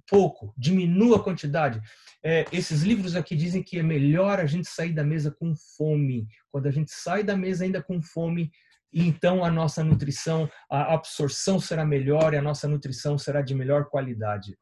[0.08, 1.80] pouco, diminua a quantidade.
[2.22, 6.26] É, esses livros aqui dizem que é melhor a gente sair da mesa com fome.
[6.50, 8.50] Quando a gente sai da mesa ainda com fome,
[8.92, 13.86] então a nossa nutrição, a absorção será melhor e a nossa nutrição será de melhor
[13.86, 14.56] qualidade.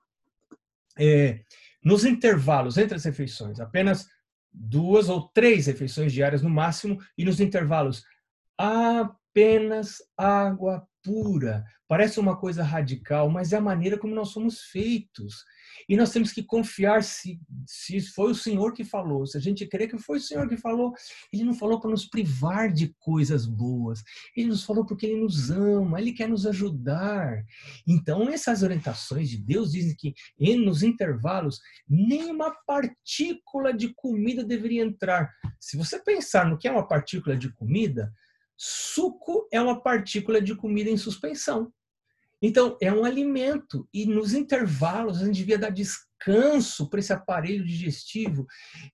[0.98, 1.40] É,
[1.84, 4.08] nos intervalos entre as refeições, apenas
[4.52, 8.04] duas ou três refeições diárias no máximo, e nos intervalos,
[9.34, 11.64] apenas água pura.
[11.86, 15.44] Parece uma coisa radical, mas é a maneira como nós somos feitos.
[15.86, 19.26] E nós temos que confiar se, se foi o Senhor que falou.
[19.26, 20.94] Se a gente crer que foi o Senhor que falou,
[21.30, 24.02] Ele não falou para nos privar de coisas boas.
[24.34, 27.44] Ele nos falou porque Ele nos ama, Ele quer nos ajudar.
[27.86, 30.14] Então, essas orientações de Deus dizem que
[30.56, 35.30] nos intervalos, nenhuma partícula de comida deveria entrar.
[35.60, 38.10] Se você pensar no que é uma partícula de comida,
[38.56, 41.72] Suco é uma partícula de comida em suspensão.
[42.40, 43.88] Então, é um alimento.
[43.92, 48.46] E nos intervalos, a gente devia dar descanso para esse aparelho digestivo,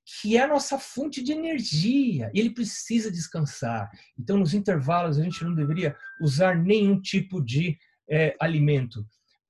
[0.04, 2.30] que é a nossa fonte de energia.
[2.32, 3.90] E ele precisa descansar.
[4.18, 7.76] Então, nos intervalos, a gente não deveria usar nenhum tipo de
[8.08, 9.04] é, alimento.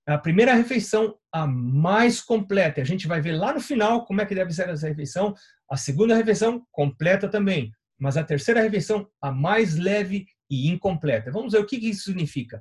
[0.06, 2.80] A primeira refeição, a mais completa.
[2.80, 5.34] A gente vai ver lá no final como é que deve ser essa refeição.
[5.70, 11.30] A segunda refeição, completa também mas a terceira refeição, a mais leve e incompleta.
[11.30, 12.60] Vamos ver o que isso significa.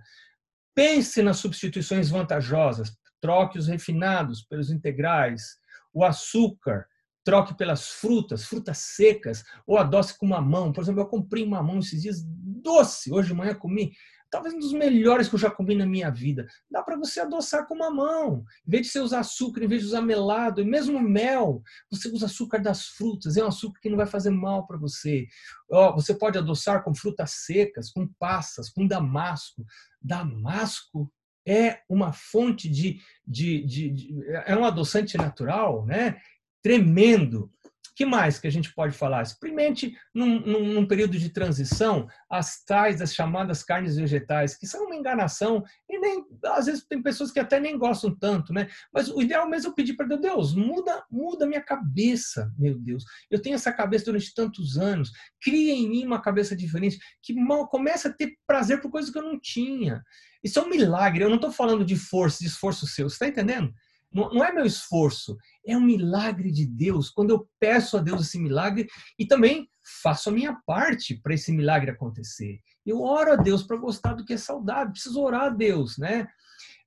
[0.75, 2.91] Pense nas substituições vantajosas.
[3.21, 5.57] Troque os refinados pelos integrais,
[5.93, 6.85] o açúcar,
[7.23, 10.71] troque pelas frutas, frutas secas, ou adoce com mamão.
[10.71, 13.11] Por exemplo, eu comprei mamão esses dias doce.
[13.11, 13.93] Hoje de manhã comi
[14.29, 16.47] talvez um dos melhores que eu já comi na minha vida.
[16.69, 18.43] Dá para você adoçar com uma mão.
[18.67, 22.09] Em vez de você usar açúcar, em vez de usar melado, e mesmo mel, você
[22.09, 23.37] usa açúcar das frutas.
[23.37, 25.27] É um açúcar que não vai fazer mal para você.
[25.71, 29.65] Ó, você pode adoçar com frutas secas, com passas, com damasco.
[30.01, 31.11] Damasco
[31.47, 36.19] é uma fonte de, de, de, de é um adoçante natural, né?
[36.61, 37.51] Tremendo
[37.99, 39.23] que mais que a gente pode falar?
[39.23, 44.85] Experimente, num, num, num, período de transição, as tais, as chamadas carnes vegetais, que são
[44.85, 48.69] uma enganação, e nem, às vezes tem pessoas que até nem gostam tanto, né?
[48.93, 53.03] Mas o ideal mesmo é pedir para Deus, Deus, muda, muda minha cabeça, meu Deus.
[53.29, 57.67] Eu tenho essa cabeça durante tantos anos, cria em mim uma cabeça diferente, que mal,
[57.67, 60.01] começa a ter prazer por coisas que eu não tinha.
[60.41, 63.27] Isso é um milagre, eu não estou falando de força, de esforço seu, você está
[63.27, 63.73] entendendo?
[64.11, 67.09] Não, é meu esforço, é um milagre de Deus.
[67.09, 69.69] Quando eu peço a Deus esse milagre e também
[70.01, 72.59] faço a minha parte para esse milagre acontecer.
[72.85, 76.27] Eu oro a Deus para gostar do que é saudável, preciso orar a Deus, né?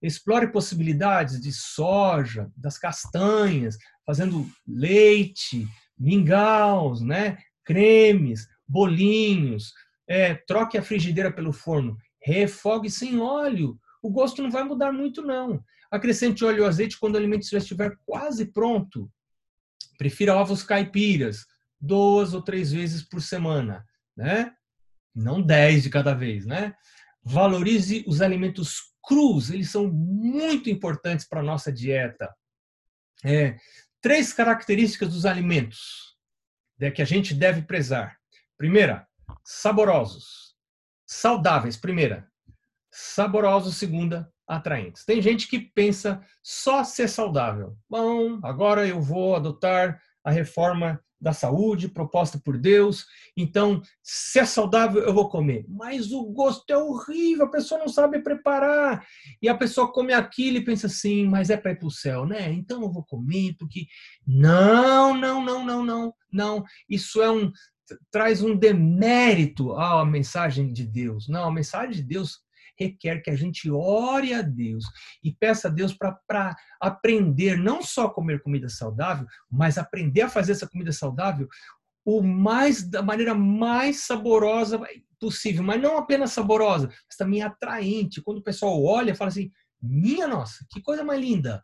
[0.00, 7.38] Explore possibilidades de soja, das castanhas, fazendo leite, mingaus, né?
[7.64, 9.72] cremes, bolinhos.
[10.08, 13.78] É, troque a frigideira pelo forno, refogue sem óleo.
[14.02, 15.62] O gosto não vai mudar muito, não.
[15.92, 19.12] Acrescente óleo ou azeite quando o alimento já estiver quase pronto.
[19.98, 21.44] Prefira ovos caipiras,
[21.78, 23.85] duas ou três vezes por semana,
[24.16, 24.55] né?
[25.14, 26.74] Não dez de cada vez, né?
[27.22, 32.35] Valorize os alimentos crus, eles são muito importantes para a nossa dieta.
[33.22, 33.59] É,
[34.00, 36.16] três características dos alimentos
[36.96, 38.16] que a gente deve prezar.
[38.57, 39.07] Primeira,
[39.44, 40.57] saborosos.
[41.07, 42.26] Saudáveis, primeira.
[42.90, 45.05] Saborosos, segunda atraentes.
[45.05, 47.76] Tem gente que pensa só ser saudável.
[47.88, 54.44] Bom, agora eu vou adotar a reforma da saúde proposta por Deus, então, se é
[54.44, 55.64] saudável, eu vou comer.
[55.68, 59.07] Mas o gosto é horrível, a pessoa não sabe preparar.
[59.40, 62.26] E a pessoa come aquilo e pensa assim, mas é para ir para o céu,
[62.26, 62.52] né?
[62.52, 63.87] Então eu vou comer, porque.
[64.26, 66.64] Não, não, não, não, não, não.
[66.88, 67.52] Isso é um.
[68.11, 71.28] traz um demérito à mensagem de Deus.
[71.28, 72.40] Não, a mensagem de Deus
[72.78, 74.85] requer que a gente ore a Deus
[75.22, 80.28] e peça a Deus para aprender não só a comer comida saudável, mas aprender a
[80.28, 81.48] fazer essa comida saudável
[82.04, 84.80] o mais da maneira mais saborosa
[85.20, 88.20] possível, mas não apenas saborosa, mas também atraente.
[88.20, 91.62] Quando o pessoal olha, fala assim: "Minha nossa, que coisa mais linda!"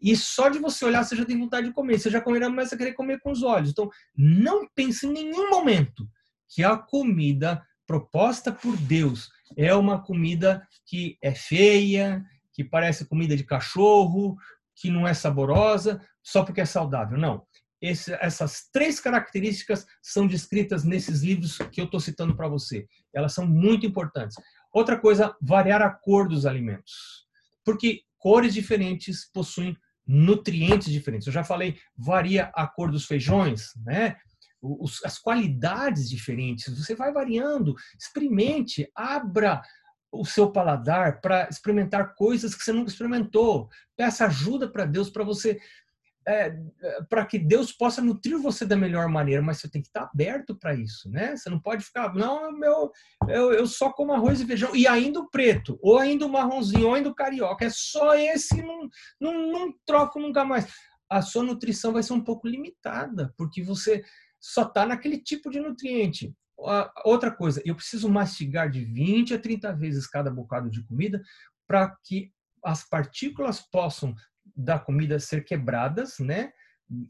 [0.00, 1.98] E só de você olhar, você já tem vontade de comer.
[1.98, 3.70] Você já comerá, mas você querer comer com os olhos.
[3.70, 6.06] Então, não pense em nenhum momento
[6.48, 13.36] que a comida proposta por Deus é uma comida que é feia, que parece comida
[13.36, 14.36] de cachorro,
[14.74, 17.18] que não é saborosa, só porque é saudável.
[17.18, 17.46] Não.
[17.80, 22.86] Esse, essas três características são descritas nesses livros que eu estou citando para você.
[23.14, 24.36] Elas são muito importantes.
[24.72, 27.26] Outra coisa, variar a cor dos alimentos.
[27.64, 31.26] Porque cores diferentes possuem nutrientes diferentes.
[31.26, 34.16] Eu já falei, varia a cor dos feijões, né?
[34.80, 39.62] Os, as qualidades diferentes, você vai variando, experimente, abra
[40.12, 43.68] o seu paladar para experimentar coisas que você nunca experimentou.
[43.96, 45.60] Peça ajuda para Deus para você
[46.28, 46.56] é,
[47.08, 50.56] para que Deus possa nutrir você da melhor maneira, mas você tem que estar aberto
[50.56, 51.36] para isso, né?
[51.36, 52.90] Você não pode ficar, não, meu,
[53.28, 56.88] eu, eu só como arroz e feijão, e ainda o preto, ou ainda o marronzinho,
[56.88, 58.88] ou ainda o carioca, é só esse, não,
[59.20, 60.66] não, não troco nunca mais.
[61.08, 64.02] A sua nutrição vai ser um pouco limitada, porque você
[64.40, 66.34] só está naquele tipo de nutriente.
[67.04, 71.22] Outra coisa, eu preciso mastigar de 20 a 30 vezes cada bocado de comida
[71.66, 72.32] para que
[72.64, 74.14] as partículas possam
[74.56, 76.50] da comida ser quebradas, né,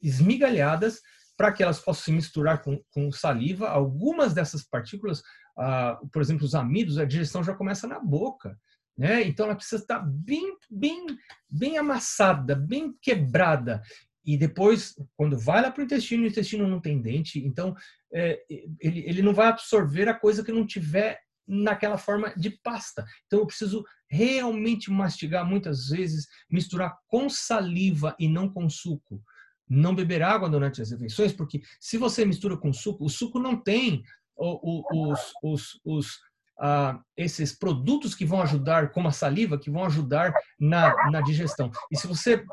[0.02, 1.00] esmigalhadas,
[1.36, 3.68] para que elas possam se misturar com, com saliva.
[3.68, 5.22] Algumas dessas partículas,
[5.56, 8.58] ah, por exemplo, os amidos, a digestão já começa na boca.
[8.96, 9.22] Né?
[9.24, 11.06] Então ela precisa estar bem, bem,
[11.48, 13.82] bem amassada, bem quebrada.
[14.26, 17.76] E depois, quando vai lá para o intestino, o intestino não tem dente, então
[18.12, 18.42] é,
[18.80, 23.04] ele, ele não vai absorver a coisa que não tiver naquela forma de pasta.
[23.26, 29.22] Então eu preciso realmente mastigar muitas vezes, misturar com saliva e não com suco.
[29.68, 33.56] Não beber água durante as refeições, porque se você mistura com suco, o suco não
[33.60, 34.02] tem
[34.36, 36.18] os, os, os,
[36.58, 41.70] ah, esses produtos que vão ajudar, como a saliva, que vão ajudar na, na digestão.
[41.90, 42.44] E se você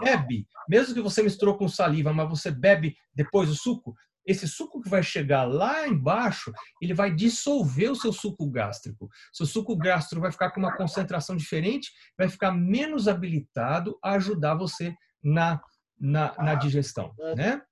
[0.00, 3.94] bebe, mesmo que você misturou com saliva, mas você bebe depois o suco,
[4.28, 9.08] esse suco que vai chegar lá embaixo, ele vai dissolver o seu suco gástrico.
[9.32, 14.54] Seu suco gástrico vai ficar com uma concentração diferente, vai ficar menos habilitado a ajudar
[14.54, 15.58] você na,
[15.98, 17.14] na, na digestão.
[17.34, 17.62] Né?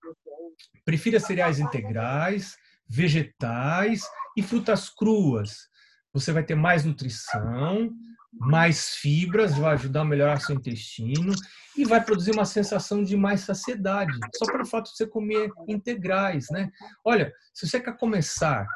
[0.83, 2.57] Prefira cereais integrais,
[2.89, 5.69] vegetais e frutas cruas.
[6.17, 7.95] Você vai ter mais nutrição,
[8.33, 11.35] mais fibras, vai ajudar a melhorar seu intestino
[11.77, 16.47] e vai produzir uma sensação de mais saciedade, só pelo fato de você comer integrais,
[16.51, 16.71] né?
[17.05, 18.67] Olha, se você quer começar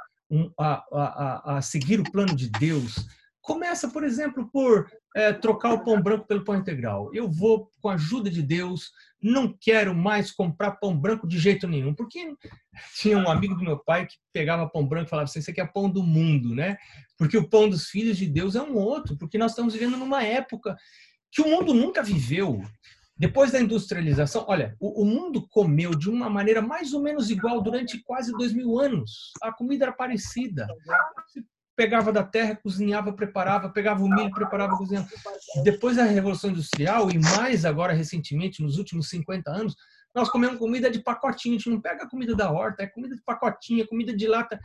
[0.59, 3.07] a, a, a seguir o plano de Deus,
[3.51, 7.11] começa, por exemplo, por é, trocar o pão branco pelo pão integral.
[7.13, 11.67] Eu vou, com a ajuda de Deus, não quero mais comprar pão branco de jeito
[11.67, 12.33] nenhum, porque
[12.95, 15.61] tinha um amigo do meu pai que pegava pão branco e falava assim, isso aqui
[15.61, 16.77] é pão do mundo, né?
[17.19, 20.23] Porque o pão dos filhos de Deus é um outro, porque nós estamos vivendo numa
[20.23, 20.77] época
[21.33, 22.63] que o mundo nunca viveu.
[23.17, 27.61] Depois da industrialização, olha, o, o, mundo comeu de uma maneira mais ou menos igual
[27.61, 29.33] durante quase dois mil anos.
[29.43, 30.69] A comida era parecida
[31.77, 35.09] pegava da terra, cozinhava, preparava, pegava o milho, preparava, cozinhava.
[35.63, 39.75] Depois da Revolução Industrial, e mais agora recentemente, nos últimos 50 anos,
[40.15, 43.23] nós comemos comida de pacotinho, a gente não pega comida da horta, é comida de
[43.23, 44.61] pacotinho, é comida de lata.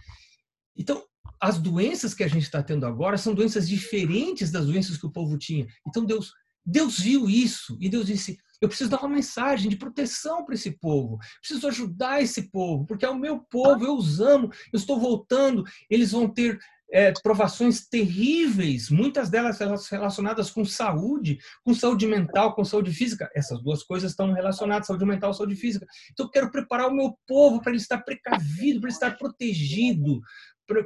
[0.76, 1.04] Então,
[1.40, 5.12] as doenças que a gente está tendo agora são doenças diferentes das doenças que o
[5.12, 5.68] povo tinha.
[5.88, 6.34] Então, Deus,
[6.66, 10.72] Deus viu isso e Deus disse: eu preciso dar uma mensagem de proteção para esse
[10.72, 11.20] povo.
[11.40, 15.64] Preciso ajudar esse povo, porque é o meu povo, eu os amo, eu estou voltando.
[15.90, 16.58] Eles vão ter
[16.92, 19.60] é, provações terríveis, muitas delas
[19.90, 23.30] relacionadas com saúde, com saúde mental, com saúde física.
[23.36, 25.86] Essas duas coisas estão relacionadas, saúde mental e saúde física.
[26.12, 30.22] Então, eu quero preparar o meu povo para ele estar precavido, para ele estar protegido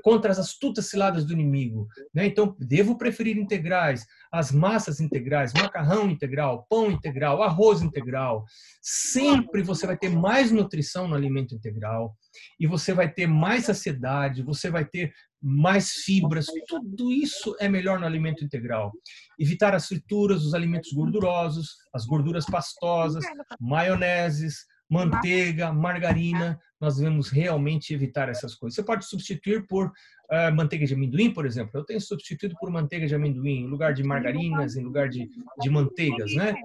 [0.01, 1.87] contra as astutas ciladas do inimigo.
[2.13, 2.25] Né?
[2.25, 8.43] Então, devo preferir integrais, as massas integrais, macarrão integral, pão integral, arroz integral.
[8.81, 12.15] Sempre você vai ter mais nutrição no alimento integral
[12.59, 17.99] e você vai ter mais saciedade, você vai ter mais fibras, tudo isso é melhor
[17.99, 18.91] no alimento integral.
[19.39, 23.23] Evitar as frituras, os alimentos gordurosos, as gorduras pastosas,
[23.59, 28.75] maioneses, manteiga, margarina, nós devemos realmente evitar essas coisas.
[28.75, 31.71] Você pode substituir por uh, manteiga de amendoim, por exemplo.
[31.73, 35.29] Eu tenho substituído por manteiga de amendoim, em lugar de margarinas, em lugar de,
[35.59, 36.55] de manteigas, né?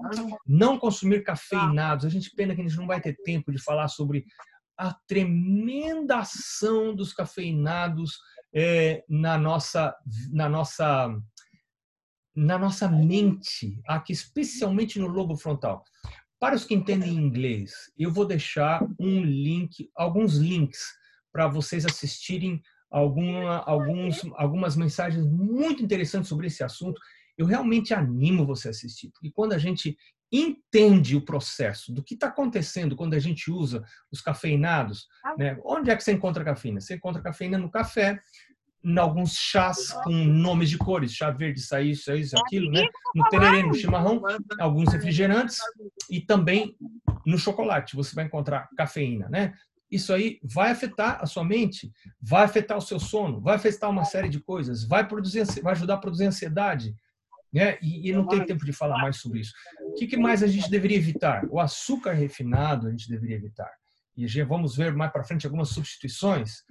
[0.47, 2.05] Não consumir cafeinados.
[2.05, 4.25] A gente pena que a gente não vai ter tempo de falar sobre
[4.77, 8.17] a tremenda ação dos cafeinados
[8.53, 9.95] é, na nossa
[10.31, 11.15] na nossa
[12.35, 15.83] na nossa mente, aqui especialmente no lobo frontal.
[16.37, 20.81] Para os que entendem inglês, eu vou deixar um link, alguns links
[21.31, 22.61] para vocês assistirem
[22.91, 26.99] alguma, alguns, algumas mensagens muito interessantes sobre esse assunto.
[27.37, 29.97] Eu realmente animo você a assistir, porque quando a gente
[30.31, 35.07] entende o processo do que está acontecendo quando a gente usa os cafeinados,
[35.37, 35.57] né?
[35.63, 36.81] onde é que você encontra cafeína?
[36.81, 38.19] Você encontra cafeína no café,
[38.83, 42.69] em alguns chás com nomes de cores, chá verde, isso aí, isso aí, isso aquilo,
[42.71, 42.85] né?
[43.15, 44.21] No tererê, no chimarrão,
[44.59, 45.57] alguns refrigerantes
[46.07, 46.75] e também
[47.25, 49.53] no chocolate você vai encontrar cafeína, né?
[49.89, 54.03] Isso aí vai afetar a sua mente, vai afetar o seu sono, vai afetar uma
[54.03, 56.95] série de coisas, vai produzir, vai ajudar a produzir ansiedade,
[57.55, 57.77] né?
[57.81, 59.53] E, e não tem tempo de falar mais sobre isso.
[59.79, 61.45] O que, que mais a gente deveria evitar?
[61.49, 63.71] O açúcar refinado a gente deveria evitar
[64.17, 66.63] e já vamos ver mais para frente algumas substituições.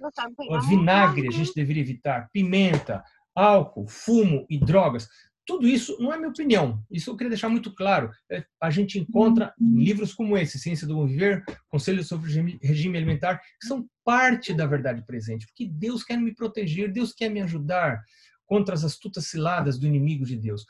[0.49, 3.03] O vinagre a gente deveria evitar, pimenta,
[3.35, 5.07] álcool, fumo e drogas.
[5.45, 6.83] Tudo isso não é minha opinião.
[6.89, 8.09] Isso eu queria deixar muito claro.
[8.31, 12.31] É, a gente encontra em livros como esse, Ciência do Bom Viver, Conselho sobre
[12.63, 15.45] Regime Alimentar, que são parte da verdade presente.
[15.45, 18.03] Porque Deus quer me proteger, Deus quer me ajudar
[18.45, 20.65] contra as astutas ciladas do inimigo de Deus.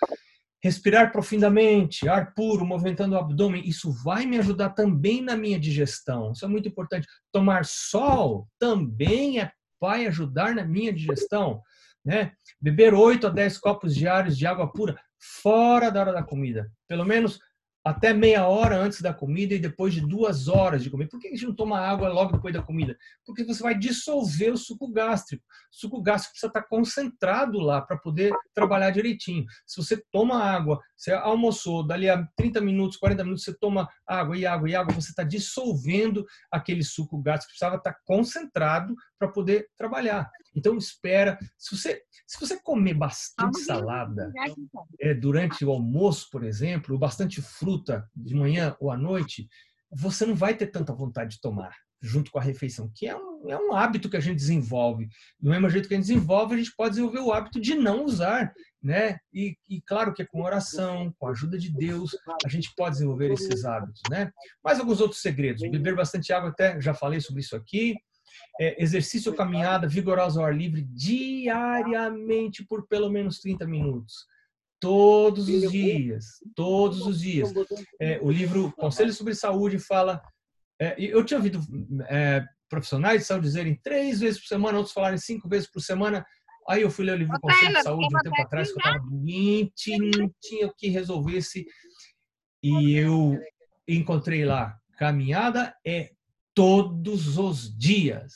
[0.63, 6.31] Respirar profundamente, ar puro, movimentando o abdômen, isso vai me ajudar também na minha digestão.
[6.31, 7.07] Isso é muito importante.
[7.31, 11.61] Tomar sol também é, vai ajudar na minha digestão.
[12.03, 12.31] Né?
[12.59, 14.99] Beber 8 a 10 copos diários de água pura
[15.41, 16.71] fora da hora da comida.
[16.87, 17.39] Pelo menos
[17.85, 21.07] até meia hora antes da comida e depois de duas horas de comida.
[21.07, 22.97] Por que a gente não toma água logo depois da comida?
[23.23, 25.43] Porque você vai dissolver o suco gástrico.
[25.71, 29.45] O suco gástrico precisa estar concentrado lá para poder trabalhar direitinho.
[29.67, 34.35] Se você toma água, você almoçou, dali a 30 minutos, 40 minutos, você toma água
[34.35, 37.51] e água e água, você está dissolvendo aquele suco gástrico.
[37.51, 40.29] Precisava estar concentrado para poder trabalhar.
[40.55, 41.37] Então espera.
[41.57, 44.31] Se você, se você comer bastante salada
[44.99, 49.47] é, durante o almoço, por exemplo, bastante fruta de manhã ou à noite,
[49.91, 53.49] você não vai ter tanta vontade de tomar junto com a refeição, que é um,
[53.49, 55.09] é um hábito que a gente desenvolve.
[55.39, 58.05] Do mesmo jeito que a gente desenvolve, a gente pode desenvolver o hábito de não
[58.05, 59.17] usar, né?
[59.33, 62.95] E, e claro que é com oração, com a ajuda de Deus, a gente pode
[62.95, 64.31] desenvolver esses hábitos, né?
[64.63, 65.61] Mais alguns outros segredos.
[65.63, 67.95] Beber bastante água, até já falei sobre isso aqui
[68.59, 74.25] é, exercício ou caminhada vigorosa ao ar livre diariamente por pelo menos 30 minutos.
[74.79, 77.51] Todos os dias, todos os dias.
[77.99, 80.21] É, o livro Conselho sobre Saúde fala.
[80.79, 81.59] É, eu tinha ouvido
[82.09, 86.25] é, profissionais de saúde dizerem três vezes por semana, outros falarem cinco vezes por semana.
[86.67, 89.05] Aí eu fui ler o livro Conselho de Saúde um tempo atrás, que eu estava
[89.09, 91.65] doente, não tinha o que resolvesse.
[92.61, 93.39] E eu
[93.87, 96.11] encontrei lá, caminhada é
[96.55, 98.33] todos os dias.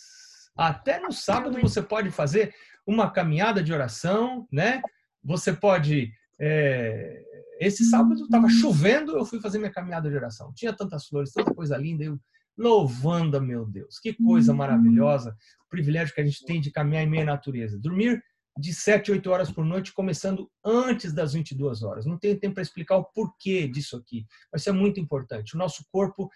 [0.55, 2.53] Até no sábado você pode fazer
[2.85, 4.81] uma caminhada de oração, né?
[5.23, 6.11] Você pode.
[6.39, 7.23] É...
[7.59, 10.53] Esse sábado estava chovendo, eu fui fazer minha caminhada de oração.
[10.53, 12.19] Tinha tantas flores, tanta coisa linda, eu
[12.57, 13.99] louvando a meu Deus.
[13.99, 17.79] Que coisa maravilhosa, o privilégio que a gente tem de caminhar em meia natureza.
[17.79, 18.21] Dormir
[18.57, 22.05] de 7, 8 horas por noite, começando antes das 22 horas.
[22.05, 25.55] Não tenho tempo para explicar o porquê disso aqui, mas isso é muito importante.
[25.55, 26.29] O nosso corpo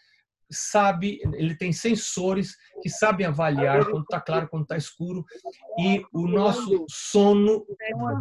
[0.51, 5.25] sabe, ele tem sensores que sabem avaliar quando está claro, quando está escuro,
[5.79, 7.65] e o nosso sono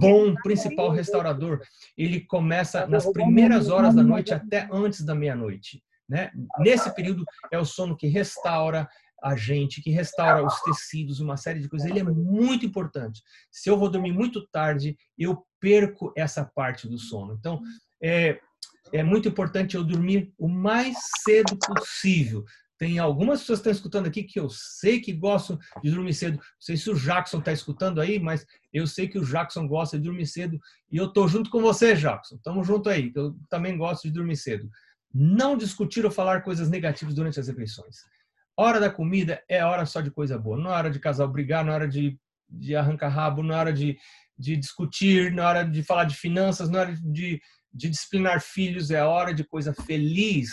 [0.00, 1.60] bom, principal restaurador,
[1.96, 5.82] ele começa nas primeiras horas da noite até antes da meia-noite.
[6.08, 6.30] Né?
[6.58, 8.88] Nesse período é o sono que restaura
[9.22, 11.88] a gente, que restaura os tecidos, uma série de coisas.
[11.88, 13.22] Ele é muito importante.
[13.50, 17.36] Se eu vou dormir muito tarde, eu perco essa parte do sono.
[17.38, 17.62] Então,
[18.02, 18.40] é,
[18.92, 22.44] é muito importante eu dormir o mais cedo possível.
[22.78, 26.34] Tem algumas pessoas que estão escutando aqui que eu sei que gostam de dormir cedo.
[26.36, 29.96] Não sei se o Jackson está escutando aí, mas eu sei que o Jackson gosta
[29.96, 30.58] de dormir cedo
[30.90, 32.34] e eu estou junto com você, Jackson.
[32.34, 33.12] Estamos junto aí.
[33.14, 34.68] Eu também gosto de dormir cedo.
[35.14, 37.98] Não discutir ou falar coisas negativas durante as refeições.
[38.56, 40.58] Hora da comida é hora só de coisa boa.
[40.58, 42.18] Não é hora de casal brigar, não é hora de,
[42.50, 43.96] de arrancar rabo, não é hora de,
[44.36, 47.40] de discutir, não é hora de falar de finanças, não é hora de
[47.72, 50.50] de disciplinar filhos é hora de coisa feliz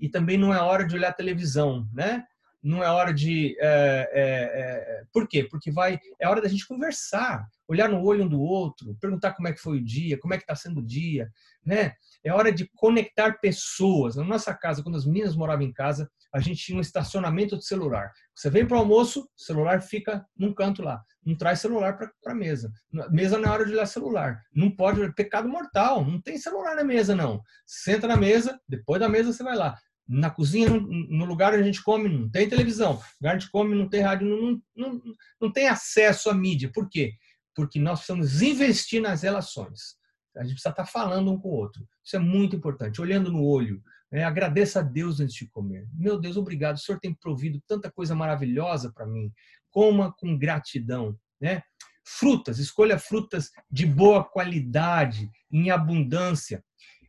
[0.00, 2.24] e também não é hora de olhar televisão, né?
[2.62, 3.56] Não é hora de.
[3.60, 5.44] É, é, é, por quê?
[5.50, 5.98] Porque vai.
[6.20, 9.60] É hora da gente conversar, olhar no olho um do outro, perguntar como é que
[9.60, 11.28] foi o dia, como é que está sendo o dia,
[11.64, 11.94] né?
[12.22, 14.14] É hora de conectar pessoas.
[14.14, 17.66] Na nossa casa, quando as meninas moravam em casa, a gente tinha um estacionamento de
[17.66, 18.12] celular.
[18.34, 21.02] Você vem para o almoço, o celular fica num canto lá.
[21.24, 22.72] Não traz celular para a mesa.
[23.10, 24.40] Mesa na é hora de olhar celular.
[24.54, 26.04] Não pode, pecado mortal.
[26.04, 27.42] Não tem celular na mesa, não.
[27.66, 29.76] Senta na mesa, depois da mesa você vai lá.
[30.08, 32.94] Na cozinha, no, lugar onde a gente come, não tem televisão.
[32.94, 35.02] No lugar onde a gente come, não tem rádio, não, não,
[35.40, 36.70] não tem acesso à mídia.
[36.72, 37.14] Por quê?
[37.54, 39.96] Porque nós precisamos investir nas relações.
[40.36, 41.86] A gente precisa estar falando um com o outro.
[42.04, 43.00] Isso é muito importante.
[43.00, 43.82] Olhando no olho,
[44.12, 45.88] é, agradeça a Deus antes de comer.
[45.94, 46.76] Meu Deus, obrigado.
[46.76, 49.32] O Senhor tem provido tanta coisa maravilhosa para mim.
[49.70, 51.18] Coma com gratidão.
[51.40, 51.62] Né?
[52.04, 56.62] Frutas, escolha frutas de boa qualidade, em abundância.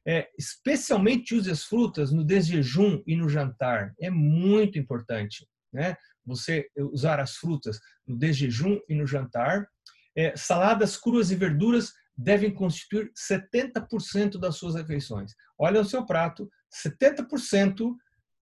[0.05, 3.93] É, especialmente use as frutas no desjejum e no jantar.
[3.99, 5.47] É muito importante.
[5.71, 5.95] Né?
[6.25, 9.67] Você usar as frutas no desjejum e no jantar.
[10.15, 15.33] É, saladas cruas e verduras devem constituir 70% das suas refeições.
[15.57, 16.49] Olha o seu prato,
[16.85, 17.95] 70%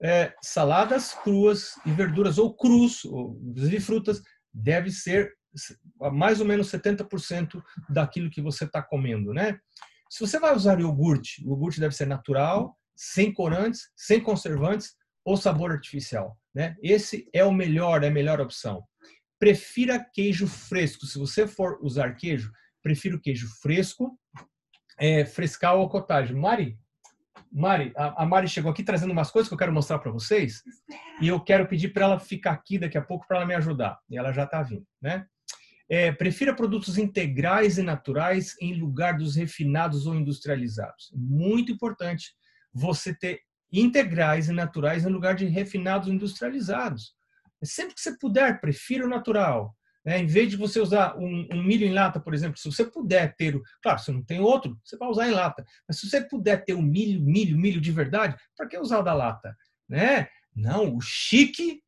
[0.02, 4.22] é, saladas cruas e verduras ou crus, ou de frutas,
[4.54, 5.34] deve ser
[6.14, 9.60] mais ou menos 70% daquilo que você está comendo, né?
[10.10, 15.38] Se você vai usar iogurte, o iogurte deve ser natural, sem corantes, sem conservantes ou
[15.38, 16.76] sabor artificial, né?
[16.82, 18.84] Esse é o melhor, é a melhor opção.
[19.38, 21.06] Prefira queijo fresco.
[21.06, 22.52] Se você for usar queijo,
[22.82, 24.18] prefiro queijo fresco,
[24.98, 26.34] é, frescal ou cottage.
[26.34, 26.80] Mari,
[27.52, 30.64] Mari, a, a, Mari chegou aqui trazendo umas coisas que eu quero mostrar para vocês
[31.22, 34.00] e eu quero pedir para ela ficar aqui daqui a pouco para ela me ajudar.
[34.10, 35.26] E ela já está vindo, né?
[35.90, 41.12] É, prefira produtos integrais e naturais em lugar dos refinados ou industrializados.
[41.16, 42.34] Muito importante
[42.74, 43.40] você ter
[43.72, 47.14] integrais e naturais em lugar de refinados ou industrializados.
[47.64, 49.76] Sempre que você puder, prefira o natural.
[50.06, 50.20] Né?
[50.20, 53.36] Em vez de você usar um, um, milho em lata, por exemplo, se você puder
[53.36, 55.66] ter, claro, você não tem outro, você vai usar em lata.
[55.88, 59.04] Mas se você puder ter o milho, milho, milho de verdade, para que usar o
[59.04, 59.56] da lata?
[59.90, 60.28] Né?
[60.56, 61.82] Não, o chique,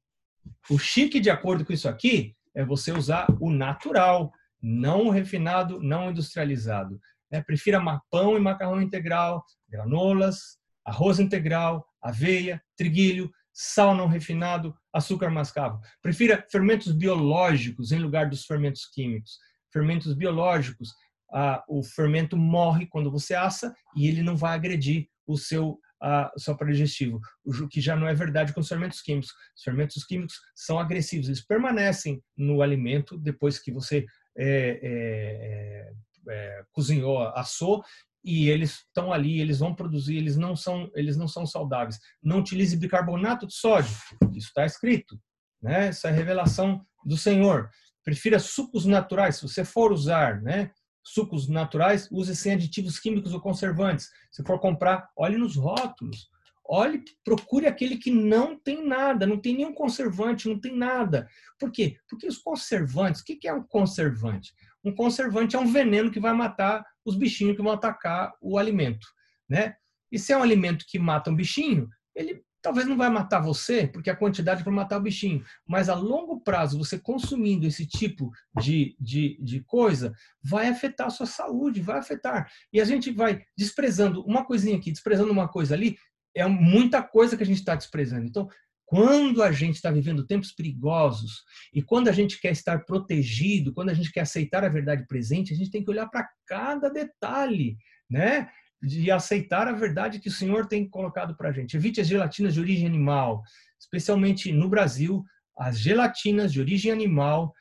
[0.70, 6.10] o chique de acordo com isso aqui, é você usar o natural, não refinado, não
[6.10, 7.00] industrializado.
[7.32, 7.42] Né?
[7.42, 7.82] Prefira
[8.12, 15.80] pão e macarrão integral, granolas, arroz integral, aveia, triguilho, sal não refinado, açúcar mascavo.
[16.02, 19.40] Prefira fermentos biológicos em lugar dos fermentos químicos.
[19.72, 20.94] Fermentos biológicos,
[21.32, 26.32] ah, o fermento morre quando você assa e ele não vai agredir o seu ah,
[26.38, 29.32] seu aparelho digestivo, o que já não é verdade com os fermentos químicos.
[29.56, 34.06] Os fermentos químicos são agressivos, eles permanecem no alimento depois que você
[34.38, 35.92] é, é,
[36.30, 37.84] é, cozinhou, assou,
[38.24, 42.00] e eles estão ali, eles vão produzir, eles não são, eles não são saudáveis.
[42.22, 43.96] Não utilize bicarbonato de sódio,
[44.34, 45.20] isso está escrito,
[45.62, 45.88] né?
[45.88, 47.70] Essa é a revelação do Senhor.
[48.04, 50.72] Prefira sucos naturais, se você for usar, né?
[51.04, 54.10] Sucos naturais, use sem aditivos químicos ou conservantes.
[54.32, 56.30] Se for comprar, olhe nos rótulos.
[56.72, 61.28] Olhe, procure aquele que não tem nada, não tem nenhum conservante, não tem nada.
[61.60, 61.98] Por quê?
[62.08, 64.54] Porque os conservantes, o que é um conservante?
[64.84, 69.08] Um conservante é um veneno que vai matar os bichinhos que vão atacar o alimento,
[69.50, 69.76] né?
[70.12, 73.88] E se é um alimento que mata um bichinho, ele talvez não vai matar você,
[73.88, 78.32] porque a quantidade para matar o bichinho, mas a longo prazo, você consumindo esse tipo
[78.60, 82.52] de, de, de coisa, vai afetar a sua saúde, vai afetar.
[82.72, 85.98] E a gente vai desprezando uma coisinha aqui, desprezando uma coisa ali,
[86.36, 88.26] é muita coisa que a gente está desprezando.
[88.26, 88.50] Então,
[88.86, 93.90] quando a gente está vivendo tempos perigosos e quando a gente quer estar protegido, quando
[93.90, 97.78] a gente quer aceitar a verdade presente, a gente tem que olhar para cada detalhe,
[98.10, 98.50] né?
[98.82, 101.76] De aceitar a verdade que o Senhor tem colocado para a gente.
[101.76, 103.44] Evite as gelatinas de origem animal,
[103.80, 105.24] especialmente no Brasil,
[105.58, 107.54] as gelatinas de origem animal,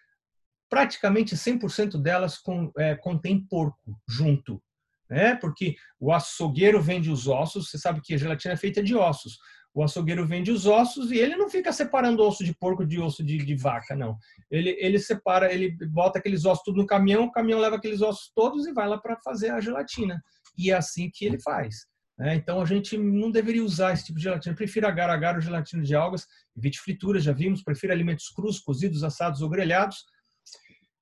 [0.69, 4.63] praticamente 100% delas com, é, contém porco junto,
[5.11, 5.35] né?
[5.37, 9.39] Porque o açougueiro vende os ossos, você sabe que a gelatina é feita de ossos.
[9.75, 13.23] O açougueiro vende os ossos e ele não fica separando osso de porco de osso
[13.23, 14.19] de, de, vaca, não.
[14.51, 18.31] Ele, ele separa, ele bota aqueles ossos tudo no caminhão, o caminhão leva aqueles ossos
[18.35, 20.23] todos e vai lá para fazer a gelatina.
[20.59, 21.87] E é assim que ele faz.
[22.19, 22.35] Né?
[22.35, 24.55] Então a gente não deveria usar esse tipo de gelatina.
[24.55, 27.63] Prefiro agar agar ou gelatina de algas, evite frituras, já vimos.
[27.63, 30.05] Prefiro alimentos crus, cozidos, assados ou grelhados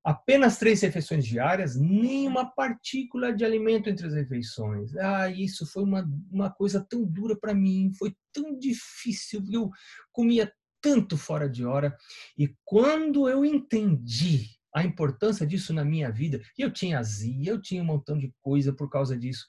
[0.07, 4.97] apenas três refeições diárias, nenhuma partícula de alimento entre as refeições.
[4.97, 9.69] Ah, isso foi uma, uma coisa tão dura para mim, foi tão difícil, eu
[10.13, 11.97] comia tanto fora de hora.
[12.39, 17.83] E quando eu entendi a importância disso na minha vida, eu tinha azia, eu tinha
[17.83, 19.47] um montão de coisa por causa disso.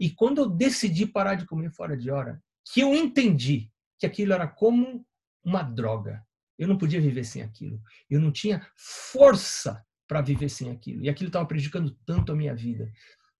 [0.00, 3.70] E quando eu decidi parar de comer fora de hora, que eu entendi
[4.00, 5.06] que aquilo era como
[5.44, 6.26] uma droga.
[6.58, 7.80] Eu não podia viver sem aquilo.
[8.10, 11.04] Eu não tinha força para viver sem aquilo.
[11.04, 12.90] E aquilo estava prejudicando tanto a minha vida.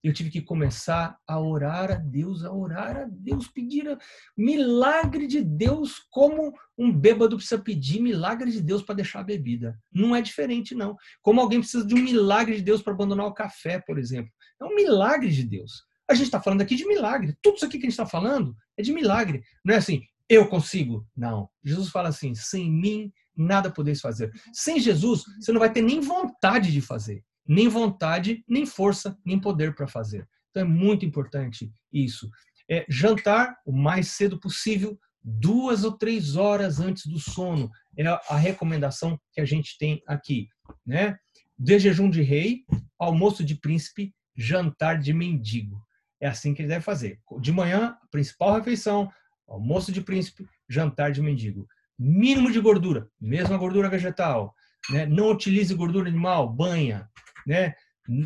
[0.05, 3.97] Eu tive que começar a orar a Deus, a orar a Deus, pedir
[4.37, 9.81] milagre de Deus, como um bêbado precisa pedir milagre de Deus para deixar a bebida.
[9.91, 10.95] Não é diferente, não.
[11.23, 14.31] Como alguém precisa de um milagre de Deus para abandonar o café, por exemplo.
[14.61, 15.83] É um milagre de Deus.
[16.07, 17.35] A gente está falando aqui de milagre.
[17.41, 19.43] Tudo isso aqui que a gente está falando é de milagre.
[19.65, 21.07] Não é assim, eu consigo.
[21.17, 21.49] Não.
[21.65, 24.31] Jesus fala assim: sem mim nada podeis fazer.
[24.53, 29.39] Sem Jesus, você não vai ter nem vontade de fazer, nem vontade, nem força, nem
[29.39, 30.29] poder para fazer.
[30.51, 32.29] Então é muito importante isso.
[32.71, 37.71] É jantar o mais cedo possível, duas ou três horas antes do sono.
[37.97, 40.49] É a recomendação que a gente tem aqui,
[40.87, 41.17] né?
[41.59, 42.65] De jejum de rei,
[42.99, 45.81] almoço de príncipe, jantar de mendigo.
[46.21, 47.21] É assim que ele deve fazer.
[47.41, 49.11] De manhã, principal refeição,
[49.47, 51.69] almoço de príncipe, jantar de mendigo
[51.99, 54.55] mínimo de gordura, mesmo a gordura vegetal.
[54.91, 55.07] Né?
[55.07, 57.09] Não utilize gordura animal, banha.
[57.47, 57.75] Né?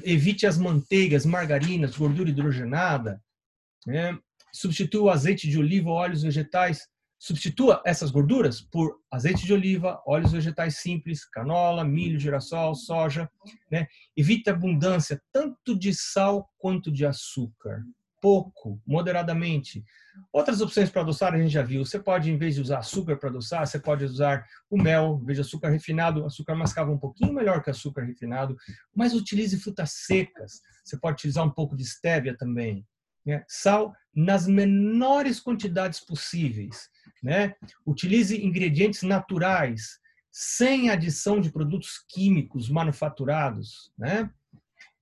[0.05, 3.23] Evite as manteigas, margarinas, gordura hidrogenada.
[3.87, 4.19] Né?
[4.53, 6.89] Substitua o azeite de oliva óleos vegetais.
[7.21, 13.29] Substitua essas gorduras por azeite de oliva, óleos vegetais simples, canola, milho, girassol, soja.
[13.71, 13.87] Né?
[14.16, 17.83] Evite a abundância tanto de sal quanto de açúcar
[18.21, 19.85] pouco, moderadamente.
[20.33, 21.85] Outras opções para adoçar a gente já viu.
[21.85, 25.41] Você pode, em vez de usar açúcar para adoçar, você pode usar o mel, de
[25.41, 26.25] açúcar refinado.
[26.25, 28.57] Açúcar mascavo um pouquinho melhor que açúcar refinado,
[28.95, 30.61] mas utilize frutas secas.
[30.85, 32.87] Você pode utilizar um pouco de stevia também.
[33.25, 33.45] Né?
[33.47, 36.89] Sal nas menores quantidades possíveis.
[37.23, 37.55] Né?
[37.87, 39.99] Utilize ingredientes naturais,
[40.31, 43.93] sem adição de produtos químicos manufaturados.
[43.99, 44.31] Né?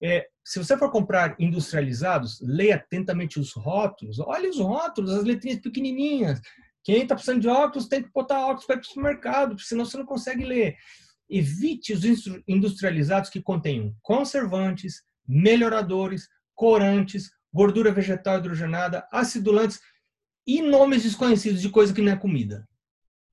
[0.02, 4.18] É, se você for comprar industrializados, leia atentamente os rótulos.
[4.18, 6.40] Olhe os rótulos, as letrinhas pequenininhas.
[6.84, 9.84] Quem está precisando de óculos tem que botar óculos para ir para o supermercado, senão
[9.84, 10.76] você não consegue ler.
[11.28, 12.04] Evite os
[12.46, 19.80] industrializados que contêm conservantes, melhoradores, corantes, gordura vegetal hidrogenada, acidulantes
[20.46, 22.68] e nomes desconhecidos de coisa que não é comida.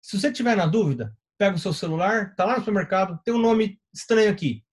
[0.01, 3.39] Se você tiver na dúvida, pega o seu celular, está lá no supermercado, tem um
[3.39, 4.63] nome estranho aqui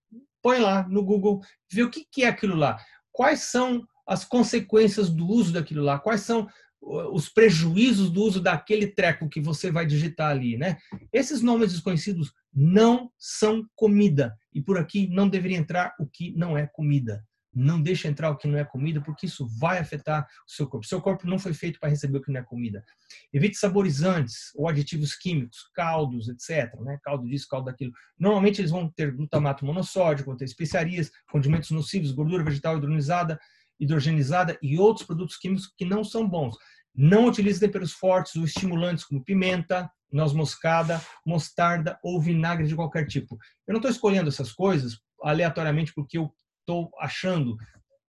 [0.43, 2.79] põe lá no Google, vê o que, que é aquilo lá.
[3.13, 5.99] Quais são as consequências do uso daquilo lá?
[5.99, 6.49] Quais são
[6.83, 10.79] os prejuízos do uso daquele treco que você vai digitar ali, né?
[11.13, 16.57] Esses nomes desconhecidos não são comida e por aqui não deveria entrar o que não
[16.57, 17.23] é comida.
[17.53, 20.87] Não deixe entrar o que não é comida, porque isso vai afetar o seu corpo.
[20.87, 22.85] Seu corpo não foi feito para receber o que não é comida.
[23.33, 26.73] Evite saborizantes ou aditivos químicos, caldos, etc.
[26.81, 26.99] Né?
[27.03, 27.93] Caldo disso, caldo daquilo.
[28.19, 33.39] Normalmente eles vão ter glutamato monossódico, vão ter especiarias, condimentos nocivos, gordura vegetal hidrogenizada,
[33.81, 36.57] hidrogenizada e outros produtos químicos que não são bons.
[36.95, 43.07] Não utilize temperos fortes ou estimulantes como pimenta, noz moscada, mostarda ou vinagre de qualquer
[43.07, 43.39] tipo.
[43.67, 47.57] Eu não estou escolhendo essas coisas aleatoriamente porque eu estou achando.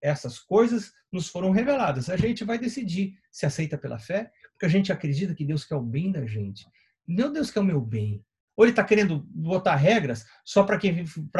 [0.00, 2.08] Essas coisas nos foram reveladas.
[2.08, 5.76] A gente vai decidir se aceita pela fé, porque a gente acredita que Deus quer
[5.76, 6.66] o bem da gente.
[7.06, 8.24] Não Deus quer o meu bem.
[8.56, 10.76] Ou ele está querendo botar regras só para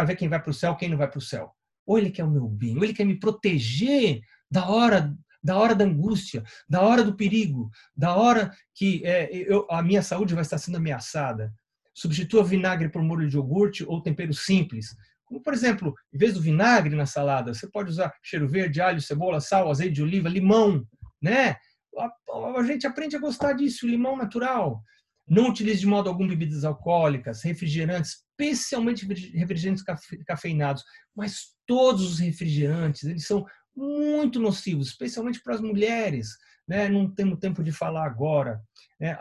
[0.04, 1.52] ver quem vai para o céu, quem não vai para o céu.
[1.84, 5.74] ou ele quer o meu bem, ou ele quer me proteger da hora da hora
[5.74, 10.42] da angústia, da hora do perigo, da hora que é, eu, a minha saúde vai
[10.42, 11.52] estar sendo ameaçada.
[11.92, 14.96] Substitua vinagre por molho de iogurte ou tempero simples.
[15.32, 19.00] Como, por exemplo, em vez do vinagre na salada, você pode usar cheiro verde, alho,
[19.00, 20.86] cebola, sal, azeite de oliva, limão,
[21.22, 21.56] né?
[21.98, 22.10] A,
[22.58, 24.82] a gente aprende a gostar disso, limão natural.
[25.26, 29.82] Não utilize de modo algum bebidas alcoólicas, refrigerantes, especialmente refrigerantes
[30.26, 30.84] cafeinados,
[31.16, 36.28] mas todos os refrigerantes, eles são muito nocivos, especialmente para as mulheres.
[36.68, 36.90] Né?
[36.90, 38.60] Não temos tempo de falar agora.
[39.00, 39.16] Né?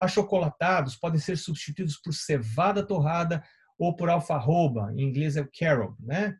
[0.00, 3.44] Achocolatados podem ser substituídos por cevada torrada
[3.78, 5.94] ou por alfarroba, em inglês é o carob.
[6.00, 6.36] Né?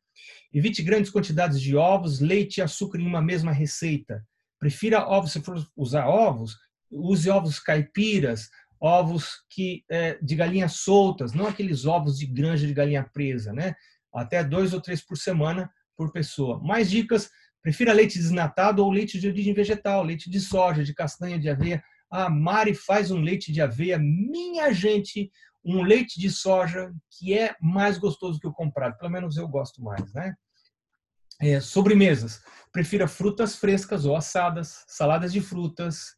[0.53, 4.23] Evite grandes quantidades de ovos, leite e açúcar em uma mesma receita.
[4.59, 6.57] Prefira ovos, se for usar ovos,
[6.91, 8.49] use ovos caipiras,
[8.81, 13.75] ovos que é, de galinhas soltas, não aqueles ovos de granja de galinha presa, né?
[14.13, 16.61] Até dois ou três por semana por pessoa.
[16.61, 17.31] Mais dicas:
[17.63, 21.83] prefira leite desnatado ou leite de origem vegetal, leite de soja, de castanha, de aveia.
[22.11, 25.31] A Mari faz um leite de aveia, minha gente,
[25.65, 28.97] um leite de soja que é mais gostoso que o comprado.
[28.97, 30.35] Pelo menos eu gosto mais, né?
[31.41, 32.43] É, sobremesas.
[32.73, 36.17] Prefira frutas frescas ou assadas, saladas de frutas,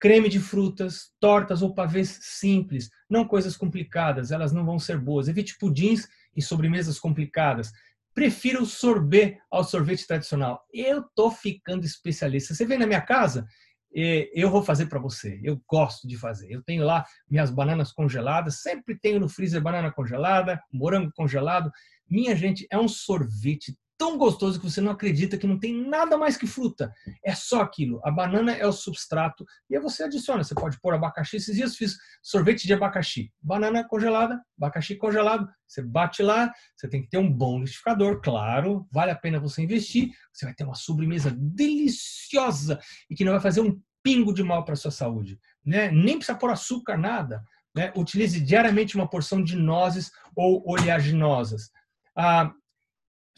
[0.00, 5.28] creme de frutas, tortas ou pavês simples, não coisas complicadas, elas não vão ser boas.
[5.28, 7.72] Evite pudins e sobremesas complicadas.
[8.14, 10.64] Prefiro o sorbet ao sorvete tradicional.
[10.72, 12.54] Eu tô ficando especialista.
[12.54, 13.46] Você vem na minha casa,
[13.92, 15.40] eu vou fazer para você.
[15.42, 16.50] Eu gosto de fazer.
[16.50, 21.70] Eu tenho lá minhas bananas congeladas, sempre tenho no freezer banana congelada, morango congelado.
[22.08, 26.16] Minha gente, é um sorvete tão gostoso que você não acredita que não tem nada
[26.16, 26.92] mais que fruta.
[27.24, 28.00] É só aquilo.
[28.04, 30.44] A banana é o substrato e aí você adiciona.
[30.44, 31.36] Você pode pôr abacaxi.
[31.36, 33.32] Esses dias fiz sorvete de abacaxi.
[33.42, 35.48] Banana congelada, abacaxi congelado.
[35.66, 36.50] Você bate lá.
[36.76, 38.86] Você tem que ter um bom liquidificador, claro.
[38.92, 40.12] Vale a pena você investir.
[40.32, 42.78] Você vai ter uma sobremesa deliciosa
[43.10, 45.40] e que não vai fazer um pingo de mal para sua saúde.
[45.66, 45.90] Né?
[45.90, 47.42] Nem precisa pôr açúcar, nada.
[47.74, 47.92] Né?
[47.96, 51.70] Utilize diariamente uma porção de nozes ou oleaginosas.
[52.16, 52.52] Ah,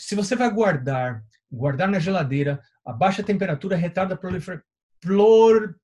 [0.00, 1.22] se você vai guardar,
[1.52, 4.18] guardar na geladeira, a baixa temperatura retarda a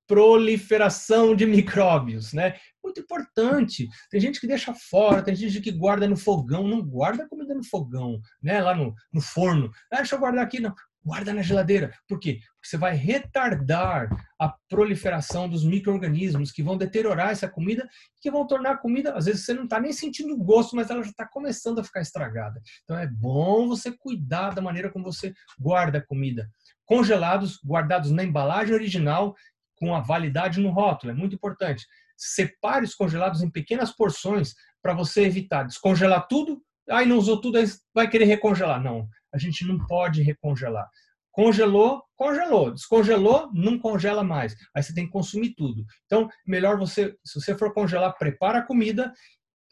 [0.07, 2.57] proliferação de micróbios, né?
[2.83, 3.89] Muito importante.
[4.11, 7.64] Tem gente que deixa fora, tem gente que guarda no fogão, não guarda comida no
[7.64, 8.61] fogão, né?
[8.61, 9.71] Lá no, no forno.
[9.93, 10.75] Ah, deixa eu guardar aqui, não
[11.07, 11.93] guarda na geladeira.
[12.09, 12.41] Por quê?
[12.57, 14.09] Porque você vai retardar
[14.41, 17.89] a proliferação dos micro-organismos que vão deteriorar essa comida
[18.21, 20.91] que vão tornar a comida, às vezes você não está nem sentindo o gosto, mas
[20.91, 22.61] ela já está começando a ficar estragada.
[22.83, 26.51] Então é bom você cuidar da maneira como você guarda a comida.
[26.85, 29.37] Congelados, guardados na embalagem original,
[29.77, 31.87] com a validade no rótulo, é muito importante.
[32.17, 37.59] Separe os congelados em pequenas porções para você evitar descongelar tudo, aí não usou tudo,
[37.59, 37.64] aí
[37.95, 38.82] vai querer recongelar.
[38.82, 40.89] Não, a gente não pode recongelar.
[41.30, 42.72] Congelou, congelou.
[42.72, 44.57] Descongelou, não congela mais.
[44.74, 45.84] Aí você tem que consumir tudo.
[46.07, 49.12] Então, melhor você, se você for congelar, prepara a comida,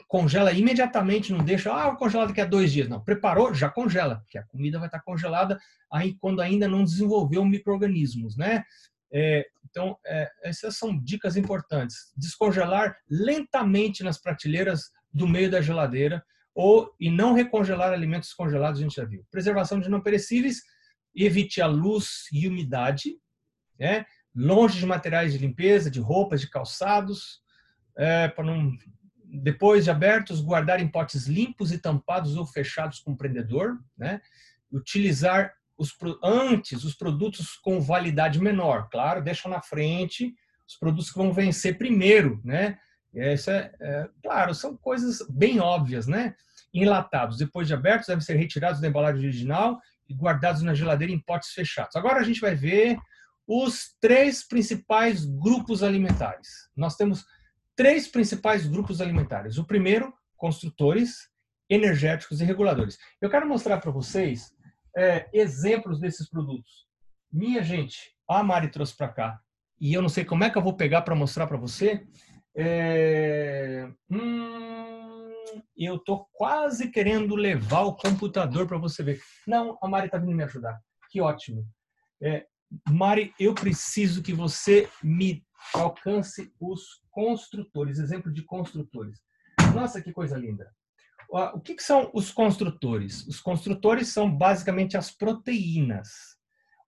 [0.06, 2.88] congela imediatamente, não deixa, ah, vou congelar daqui a dois dias.
[2.88, 5.58] Não, preparou, já congela, porque a comida vai estar congelada
[5.90, 8.62] aí quando ainda não desenvolveu micro-organismos, né?
[9.10, 12.12] É, então, é, essas são dicas importantes.
[12.16, 16.22] Descongelar lentamente nas prateleiras do meio da geladeira
[16.54, 19.26] ou e não recongelar alimentos congelados, a gente já viu.
[19.30, 20.62] Preservação de não perecíveis,
[21.14, 23.16] evite a luz e umidade,
[23.78, 24.06] né?
[24.34, 27.40] longe de materiais de limpeza, de roupas, de calçados,
[27.96, 28.72] é, para não
[29.36, 34.20] depois de abertos, guardar em potes limpos e tampados ou fechados com prendedor, né?
[34.70, 35.92] Utilizar os,
[36.22, 40.32] antes os produtos com validade menor, claro, deixa na frente
[40.68, 42.78] os produtos que vão vencer primeiro, né?
[43.14, 46.34] Isso é, é, claro, são coisas bem óbvias, né?
[46.72, 51.20] Enlatados, depois de abertos, devem ser retirados da embalagem original e guardados na geladeira em
[51.20, 51.94] potes fechados.
[51.96, 52.98] Agora a gente vai ver
[53.46, 56.48] os três principais grupos alimentares.
[56.76, 57.24] Nós temos
[57.76, 59.58] três principais grupos alimentares.
[59.58, 61.28] O primeiro, construtores,
[61.68, 62.98] energéticos e reguladores.
[63.20, 64.52] Eu quero mostrar para vocês
[64.96, 66.86] é, exemplos desses produtos.
[67.32, 69.40] Minha gente, a Mari trouxe para cá.
[69.80, 72.06] E eu não sei como é que eu vou pegar para mostrar para você,
[72.56, 73.88] é...
[74.10, 75.32] Hum,
[75.76, 79.20] eu tô quase querendo levar o computador para você ver.
[79.46, 80.78] Não, a Mari tá vindo me ajudar.
[81.10, 81.66] Que ótimo.
[82.22, 82.46] É,
[82.88, 85.44] Mari, eu preciso que você me
[85.74, 89.20] alcance os construtores, exemplo de construtores.
[89.74, 90.70] Nossa, que coisa linda.
[91.30, 93.26] O que, que são os construtores?
[93.26, 96.08] Os construtores são basicamente as proteínas.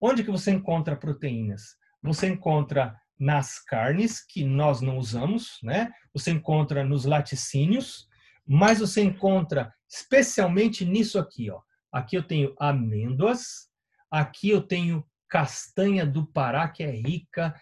[0.01, 1.77] Onde que você encontra proteínas?
[2.03, 5.91] Você encontra nas carnes, que nós não usamos, né?
[6.13, 8.07] Você encontra nos laticínios,
[8.47, 11.61] mas você encontra especialmente nisso aqui, ó,
[11.93, 13.69] aqui eu tenho amêndoas,
[14.11, 17.55] aqui eu tenho castanha do Pará, que é rica,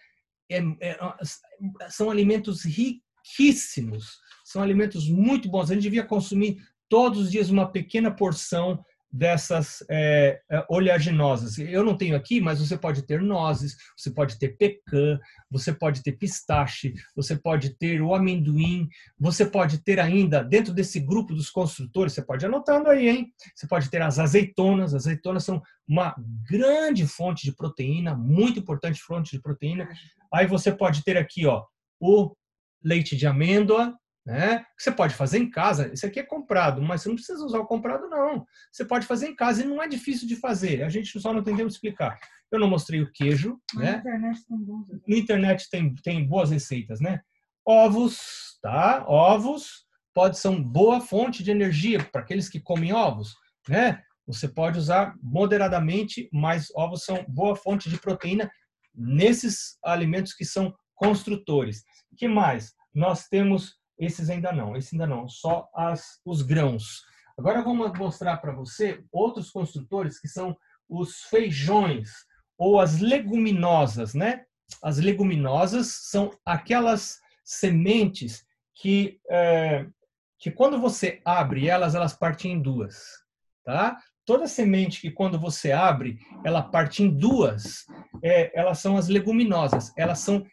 [0.49, 0.97] é, é,
[1.89, 5.71] são alimentos riquíssimos, são alimentos muito bons.
[5.71, 8.83] A gente devia consumir todos os dias uma pequena porção
[9.15, 11.57] dessas é, é, oleaginosas.
[11.57, 15.17] Eu não tenho aqui, mas você pode ter nozes, você pode ter pecan,
[15.49, 20.99] você pode ter pistache, você pode ter o amendoim, você pode ter ainda, dentro desse
[20.99, 23.33] grupo dos construtores, você pode ir anotando aí, hein?
[23.55, 24.93] Você pode ter as azeitonas.
[24.93, 26.13] As azeitonas são uma
[26.49, 29.87] grande fonte de proteína, muito importante fonte de proteína.
[30.33, 31.63] Aí você pode ter aqui, ó,
[32.01, 32.35] o
[32.83, 33.95] leite de amêndoa,
[34.25, 34.65] né?
[34.77, 37.67] Você pode fazer em casa, isso aqui é comprado, mas você não precisa usar o
[37.67, 38.45] comprado, não.
[38.71, 41.41] Você pode fazer em casa e não é difícil de fazer, a gente só não
[41.41, 42.17] entendeu explicar.
[42.51, 43.91] Eu não mostrei o queijo, né?
[43.91, 44.87] Na internet tem bons.
[45.07, 47.19] Na internet tem, tem boas receitas, né?
[47.65, 49.05] Ovos, tá?
[49.07, 53.35] Ovos pode ser uma boa fonte de energia para aqueles que comem ovos,
[53.67, 54.01] né?
[54.25, 58.49] Você pode usar moderadamente, mas ovos são boa fonte de proteína
[58.93, 61.83] nesses alimentos que são construtores.
[62.17, 62.73] que mais?
[62.93, 67.03] Nós temos esses ainda não, esse ainda não, só as, os grãos.
[67.37, 70.55] Agora vamos mostrar para você outros construtores que são
[70.87, 72.09] os feijões
[72.57, 74.45] ou as leguminosas, né?
[74.81, 79.85] As leguminosas são aquelas sementes que, é,
[80.39, 83.03] que quando você abre elas, elas partem em duas,
[83.63, 83.97] tá?
[84.25, 87.85] Toda semente que quando você abre, ela parte em duas,
[88.23, 89.93] é, elas são as leguminosas.
[89.95, 90.43] Elas são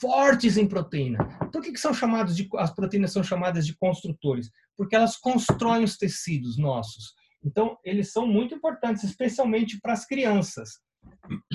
[0.00, 1.18] fortes em proteína.
[1.50, 4.50] Por que, que são chamados de as proteínas são chamadas de construtores?
[4.76, 7.14] Porque elas constroem os tecidos nossos.
[7.42, 10.80] Então, eles são muito importantes, especialmente para as crianças,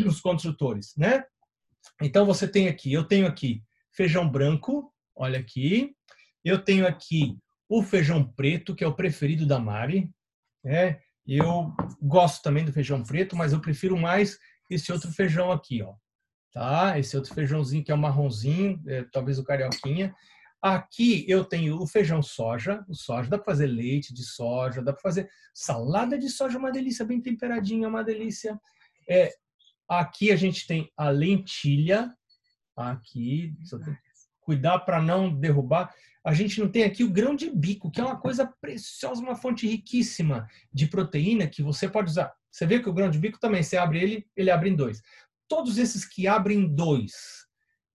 [0.05, 1.23] os construtores, né?
[2.01, 3.63] Então, você tem aqui, eu tenho aqui
[3.95, 5.95] feijão branco, olha aqui.
[6.43, 7.37] Eu tenho aqui
[7.69, 10.09] o feijão preto, que é o preferido da Mari.
[10.65, 14.37] É, eu gosto também do feijão preto, mas eu prefiro mais
[14.69, 15.93] esse outro feijão aqui, ó
[16.57, 16.97] tá?
[16.97, 20.15] Esse outro feijãozinho que é o marronzinho, é, talvez o carioquinha.
[20.59, 24.91] Aqui eu tenho o feijão soja, o soja, dá para fazer leite de soja, dá
[24.91, 28.59] para fazer salada de soja, uma delícia, bem temperadinha, uma delícia.
[29.07, 29.31] É,
[29.87, 32.11] aqui a gente tem a lentilha,
[32.75, 33.53] aqui,
[34.41, 35.93] cuidar para não derrubar.
[36.25, 39.35] A gente não tem aqui o grão de bico, que é uma coisa preciosa, uma
[39.35, 42.33] fonte riquíssima de proteína que você pode usar.
[42.51, 45.03] Você vê que o grão de bico também, você abre ele, ele abre em dois
[45.47, 47.45] todos esses que abrem dois,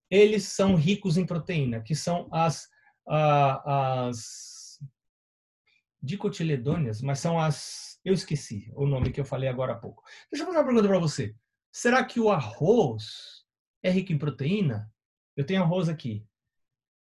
[0.09, 2.67] eles são ricos em proteína, que são as,
[3.07, 4.79] as
[6.01, 7.99] dicotiledôneas, mas são as.
[8.03, 10.03] Eu esqueci o nome que eu falei agora há pouco.
[10.29, 11.35] Deixa eu fazer uma pergunta para você.
[11.71, 13.45] Será que o arroz
[13.81, 14.91] é rico em proteína?
[15.35, 16.27] Eu tenho arroz aqui.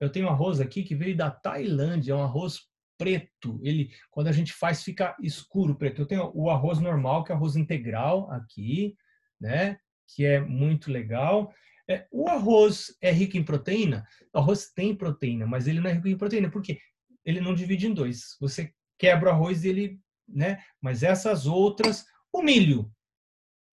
[0.00, 3.60] Eu tenho arroz aqui que veio da Tailândia, é um arroz preto.
[3.62, 6.02] Ele, quando a gente faz, fica escuro preto.
[6.02, 8.96] Eu tenho o arroz normal, que é arroz integral aqui,
[9.40, 9.78] né?
[10.08, 11.52] Que é muito legal.
[11.88, 14.06] É, o arroz é rico em proteína?
[14.32, 16.50] O arroz tem proteína, mas ele não é rico em proteína.
[16.50, 16.78] Por quê?
[17.24, 18.36] Ele não divide em dois.
[18.40, 20.62] Você quebra o arroz e ele, né?
[20.80, 22.90] Mas essas outras, o milho.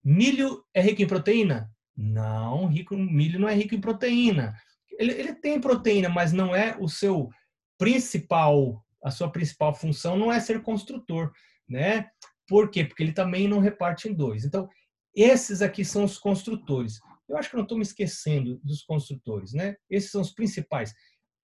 [0.03, 1.71] Milho é rico em proteína?
[1.95, 4.55] Não, rico, milho não é rico em proteína.
[4.99, 7.29] Ele, ele tem proteína, mas não é o seu
[7.77, 11.31] principal, a sua principal função não é ser construtor,
[11.67, 12.09] né?
[12.47, 12.85] Por quê?
[12.85, 14.45] Porque ele também não reparte em dois.
[14.45, 14.69] Então,
[15.15, 16.99] esses aqui são os construtores.
[17.27, 19.75] Eu acho que não estou me esquecendo dos construtores, né?
[19.89, 20.93] Esses são os principais.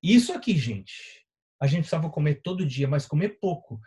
[0.03, 1.26] Isso aqui, gente,
[1.59, 3.80] a gente precisava comer todo dia, mas comer pouco.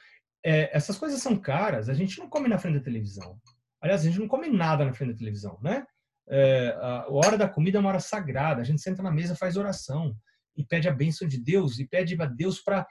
[0.44, 3.38] É, essas coisas são caras, a gente não come na frente da televisão.
[3.80, 5.84] Aliás, a gente não come nada na frente da televisão, né?
[6.28, 8.60] É, a hora da comida é uma hora sagrada.
[8.60, 10.16] A gente senta na mesa, faz oração
[10.56, 12.86] e pede a bênção de Deus e pede a Deus para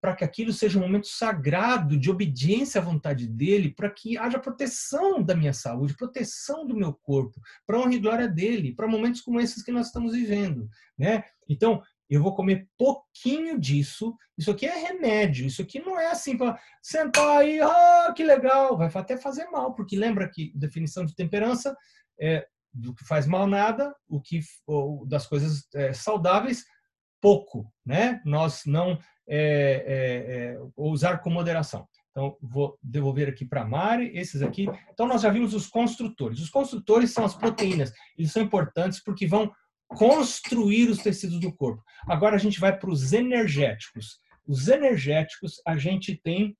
[0.00, 4.38] para que aquilo seja um momento sagrado de obediência à vontade dele, para que haja
[4.38, 9.20] proteção da minha saúde, proteção do meu corpo, para honra e glória dele, para momentos
[9.20, 11.24] como esses que nós estamos vivendo, né?
[11.48, 14.16] Então, eu vou comer pouquinho disso.
[14.36, 15.46] Isso aqui é remédio.
[15.46, 18.76] Isso aqui não é assim para sentar aí, ah, que legal.
[18.76, 21.76] Vai até fazer mal, porque lembra que definição de temperança
[22.20, 24.40] é do que faz mal nada, o que
[25.06, 26.64] das coisas é, saudáveis
[27.20, 28.20] pouco, né?
[28.24, 28.98] Nós não
[29.28, 31.86] é, é, é, usar com moderação.
[32.10, 34.66] Então, vou devolver aqui para a Mari, esses aqui.
[34.92, 36.40] Então, nós já vimos os construtores.
[36.40, 37.92] Os construtores são as proteínas.
[38.18, 39.52] Eles são importantes porque vão
[39.86, 41.82] construir os tecidos do corpo.
[42.08, 44.18] Agora, a gente vai para os energéticos.
[44.46, 46.56] Os energéticos, a gente tem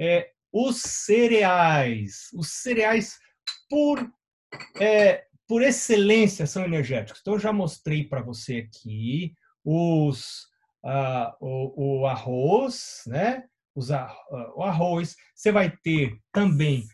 [0.00, 2.28] é, os cereais.
[2.34, 3.18] Os cereais,
[3.68, 4.10] por,
[4.80, 7.20] é, por excelência, são energéticos.
[7.20, 9.34] Então, eu já mostrei para você aqui
[9.70, 10.46] os,
[10.82, 13.44] ah, o, o, arroz, né?
[13.74, 14.16] usar
[14.56, 16.84] o arroz, você vai ter também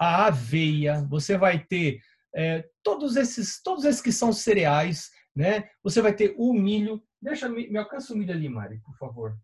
[0.00, 2.00] a aveia, você vai ter
[2.34, 5.68] é, todos esses todos esses que são cereais, né?
[5.82, 7.02] Você vai ter o milho.
[7.20, 9.36] Deixa me alcança o milho ali, Mari, por favor.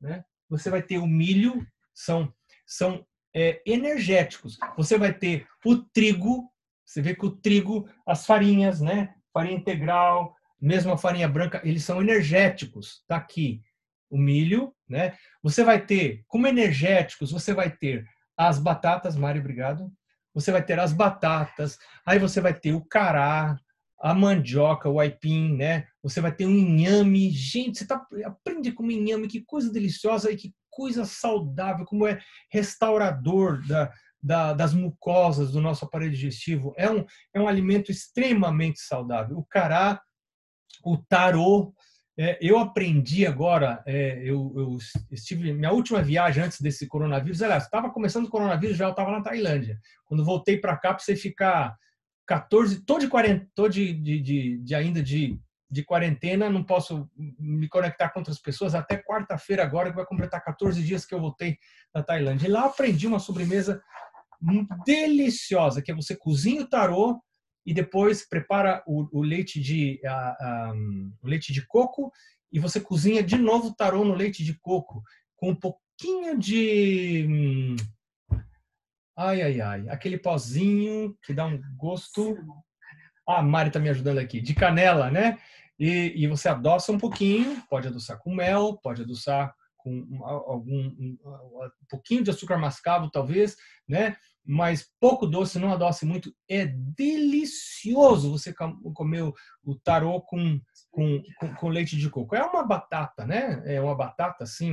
[0.00, 0.24] Né?
[0.48, 2.32] Você vai ter o milho, são
[2.66, 4.58] são é, energéticos.
[4.76, 6.48] Você vai ter o trigo.
[6.84, 9.14] Você vê que o trigo, as farinhas, né?
[9.32, 13.02] Farinha integral, mesmo a farinha branca, eles são energéticos.
[13.06, 13.62] Tá aqui
[14.10, 15.16] o milho, né?
[15.42, 19.90] Você vai ter, como energéticos, você vai ter as batatas, Mário, obrigado.
[20.34, 23.58] Você vai ter as batatas, aí você vai ter o cará,
[23.98, 25.86] a mandioca, o aipim, né?
[26.02, 27.30] Você vai ter um inhame.
[27.30, 32.20] Gente, você tá, aprende com inhame, que coisa deliciosa e que coisa saudável, como é
[32.50, 33.90] restaurador da,
[34.22, 36.74] da, das mucosas do nosso aparelho digestivo.
[36.76, 39.38] É um, é um alimento extremamente saudável.
[39.38, 40.02] O cará,
[40.86, 41.74] o tarô,
[42.18, 44.78] é, eu aprendi agora, é, eu, eu,
[45.10, 49.20] estive, minha última viagem antes desse coronavírus, aliás, estava começando o coronavírus, já estava na
[49.20, 49.78] Tailândia.
[50.06, 51.76] Quando voltei para cá, precisei ficar
[52.26, 55.38] 14, tô de, 40, tô de, de, de, de ainda de,
[55.70, 60.42] de quarentena, não posso me conectar com outras pessoas até quarta-feira agora, que vai completar
[60.42, 61.58] 14 dias que eu voltei
[61.92, 62.46] da Tailândia.
[62.46, 63.82] E lá aprendi uma sobremesa
[64.86, 67.20] deliciosa, que é você cozinha o tarô,
[67.66, 70.00] e depois prepara o, o leite de
[71.20, 72.12] o leite de coco
[72.52, 75.02] e você cozinha de novo o tarô no leite de coco
[75.34, 77.76] com um pouquinho de hum,
[79.18, 82.38] ai ai ai aquele pozinho que dá um gosto.
[83.28, 85.36] Ah, a Mari está me ajudando aqui de canela né?
[85.78, 89.52] E, e você adoça um pouquinho pode adoçar com mel pode adoçar
[89.86, 93.56] com algum um, um pouquinho de açúcar mascavo talvez
[93.88, 94.16] né
[94.46, 96.32] mas pouco doce, não adoce muito.
[96.48, 98.54] É delicioso você
[98.94, 99.24] comer
[99.64, 100.60] o tarô com,
[100.92, 101.20] com,
[101.58, 102.36] com, leite de coco.
[102.36, 103.60] É uma batata, né?
[103.66, 104.72] É uma batata, assim,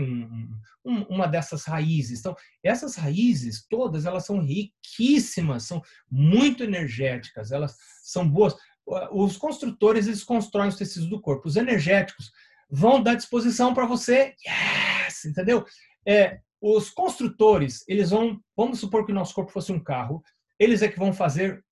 [0.85, 2.19] um, uma dessas raízes.
[2.19, 8.55] Então, essas raízes todas, elas são riquíssimas, são muito energéticas, elas são boas.
[9.11, 11.47] Os construtores, eles constroem os tecidos do corpo.
[11.47, 12.31] Os energéticos
[12.69, 14.92] vão dar disposição para você, yes,
[15.25, 15.65] entendeu?
[16.07, 20.23] É, os construtores, eles vão, vamos supor que o nosso corpo fosse um carro,
[20.57, 21.63] eles é que vão fazer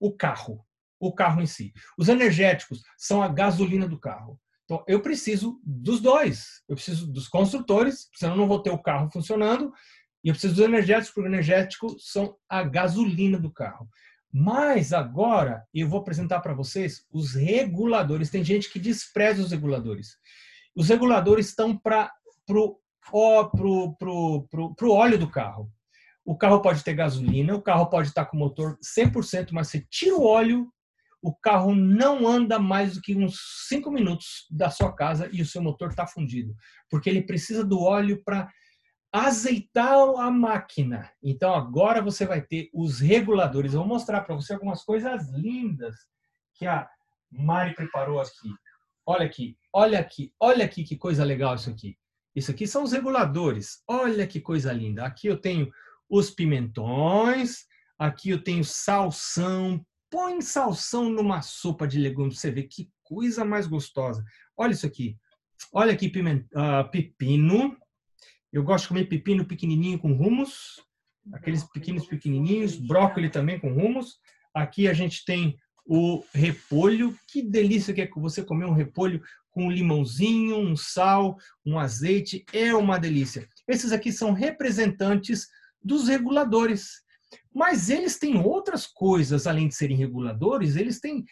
[0.00, 0.64] o carro,
[0.98, 1.72] o carro em si.
[1.96, 4.40] Os energéticos são a gasolina do carro.
[4.64, 6.62] Então, eu preciso dos dois.
[6.68, 9.72] Eu preciso dos construtores, senão eu não vou ter o carro funcionando,
[10.24, 13.88] e eu preciso dos energéticos, porque os energéticos são a gasolina do carro.
[14.32, 18.30] Mas agora eu vou apresentar para vocês os reguladores.
[18.30, 20.16] Tem gente que despreza os reguladores.
[20.74, 22.10] Os reguladores estão para
[22.48, 22.78] o
[23.10, 25.70] ó, pro, pro, pro, pro óleo do carro.
[26.24, 30.14] O carro pode ter gasolina, o carro pode estar com motor 100%, mas você tira
[30.16, 30.72] o óleo,
[31.20, 35.46] o carro não anda mais do que uns 5 minutos da sua casa e o
[35.46, 36.54] seu motor está fundido,
[36.90, 38.48] porque ele precisa do óleo para
[39.12, 41.10] azeitar a máquina.
[41.22, 43.74] Então agora você vai ter os reguladores.
[43.74, 45.94] Eu vou mostrar para você algumas coisas lindas
[46.54, 46.88] que a
[47.30, 48.48] Mari preparou aqui.
[49.04, 51.96] Olha aqui, olha aqui, olha aqui que coisa legal isso aqui.
[52.34, 53.82] Isso aqui são os reguladores.
[53.86, 55.04] Olha que coisa linda.
[55.04, 55.70] Aqui eu tenho
[56.08, 57.64] os pimentões,
[57.98, 59.84] aqui eu tenho salsão.
[60.10, 64.24] Põe salsão numa sopa de legumes, você vê que coisa mais gostosa.
[64.56, 65.16] Olha isso aqui.
[65.72, 67.76] Olha aqui piment, uh, pepino.
[68.52, 70.80] Eu gosto de comer pepino pequenininho com hummus.
[71.32, 72.76] Aqueles pequenos pequenininhos.
[72.76, 74.18] Brócolis também com hummus.
[74.54, 75.56] Aqui a gente tem
[75.94, 77.14] o repolho.
[77.28, 81.36] Que delícia que é você comer um repolho com um limãozinho, um sal,
[81.66, 83.46] um azeite, é uma delícia.
[83.68, 85.48] Esses aqui são representantes
[85.84, 87.02] dos reguladores.
[87.54, 91.26] Mas eles têm outras coisas, além de serem reguladores, eles têm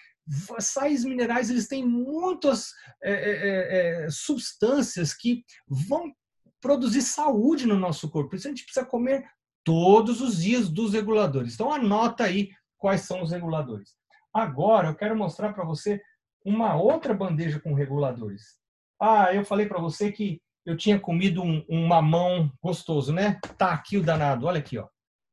[0.59, 6.13] sais minerais, eles têm muitas é, é, é, é, substâncias que vão
[6.61, 8.37] produzir saúde no nosso corpo.
[8.37, 9.25] Isso a gente precisa comer
[9.65, 11.55] todos os dias dos reguladores.
[11.55, 13.99] Então anota aí quais são os reguladores.
[14.33, 16.01] Agora eu quero mostrar para você
[16.45, 18.59] uma outra bandeja com reguladores.
[19.01, 23.41] Ah, eu falei para você que eu tinha comido um, um, mamão gostoso, né?
[23.57, 24.87] Tá aqui o danado, olha aqui, ó.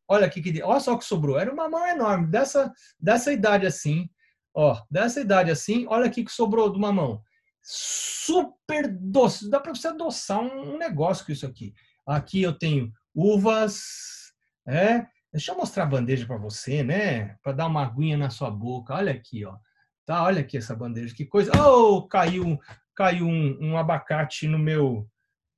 [0.10, 1.38] Olha aqui que, olha só o que sobrou.
[1.38, 4.10] Era um mamão enorme, dessa dessa idade assim,
[4.54, 5.86] ó, dessa idade assim.
[5.90, 7.22] Olha aqui que sobrou do mamão.
[7.62, 9.50] Super doce.
[9.50, 11.74] Dá para você adoçar um negócio com isso aqui.
[12.06, 14.32] Aqui eu tenho uvas,
[14.66, 15.06] é.
[15.32, 17.36] Deixa eu mostrar a bandeja para você, né?
[17.44, 18.94] Para dar uma aguinha na sua boca.
[18.94, 19.56] Olha aqui, ó.
[20.06, 21.52] Tá, olha aqui essa bandeja, que coisa.
[21.62, 22.58] Oh, caiu,
[22.96, 25.08] caiu um, um abacate no meu,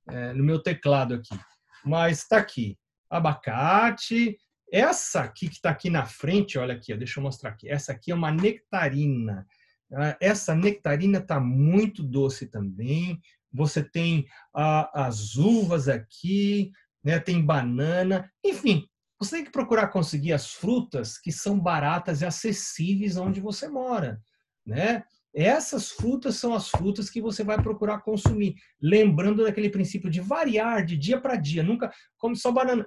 [0.08, 1.38] é, no meu teclado aqui.
[1.84, 2.76] Mas está aqui.
[3.08, 4.36] Abacate.
[4.72, 7.68] Essa aqui que está aqui na frente, olha aqui, ó, deixa eu mostrar aqui.
[7.68, 9.46] Essa aqui é uma nectarina.
[9.92, 13.20] Ah, essa nectarina está muito doce também.
[13.52, 16.70] Você tem ah, as uvas aqui,
[17.02, 17.18] né?
[17.18, 18.86] tem banana, enfim.
[19.20, 24.20] Você tem que procurar conseguir as frutas que são baratas e acessíveis onde você mora,
[24.66, 25.04] né?
[25.32, 30.84] Essas frutas são as frutas que você vai procurar consumir, lembrando daquele princípio de variar
[30.84, 31.62] de dia para dia.
[31.62, 32.84] Nunca come só banana.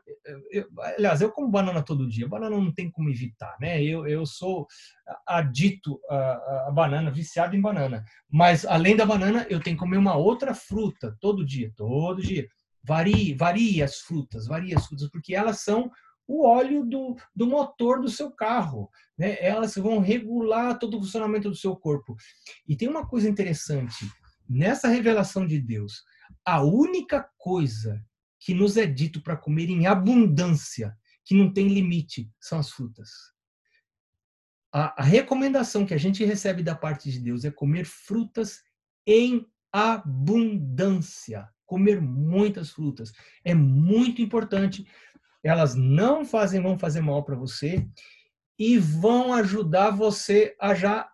[0.52, 0.68] Eu,
[0.98, 2.28] aliás, eu como banana todo dia.
[2.28, 3.82] Banana não tem como evitar, né?
[3.82, 4.68] Eu, eu sou
[5.26, 8.04] adito a, a banana, viciado em banana.
[8.30, 12.46] Mas além da banana, eu tenho que comer uma outra fruta todo dia, todo dia.
[12.84, 15.90] Varie, varie as frutas, varie as frutas, porque elas são
[16.28, 18.90] o óleo do, do motor do seu carro.
[19.18, 19.38] Né?
[19.40, 22.16] Elas vão regular todo o funcionamento do seu corpo.
[22.68, 24.10] E tem uma coisa interessante:
[24.48, 26.04] nessa revelação de Deus,
[26.46, 28.04] a única coisa
[28.40, 33.10] que nos é dito para comer em abundância, que não tem limite, são as frutas.
[34.74, 38.62] A, a recomendação que a gente recebe da parte de Deus é comer frutas
[39.08, 41.48] em abundância.
[41.66, 43.12] Comer muitas frutas.
[43.46, 44.86] É muito importante
[45.44, 47.86] elas não fazem, vão fazer mal para você
[48.58, 51.10] e vão ajudar você a já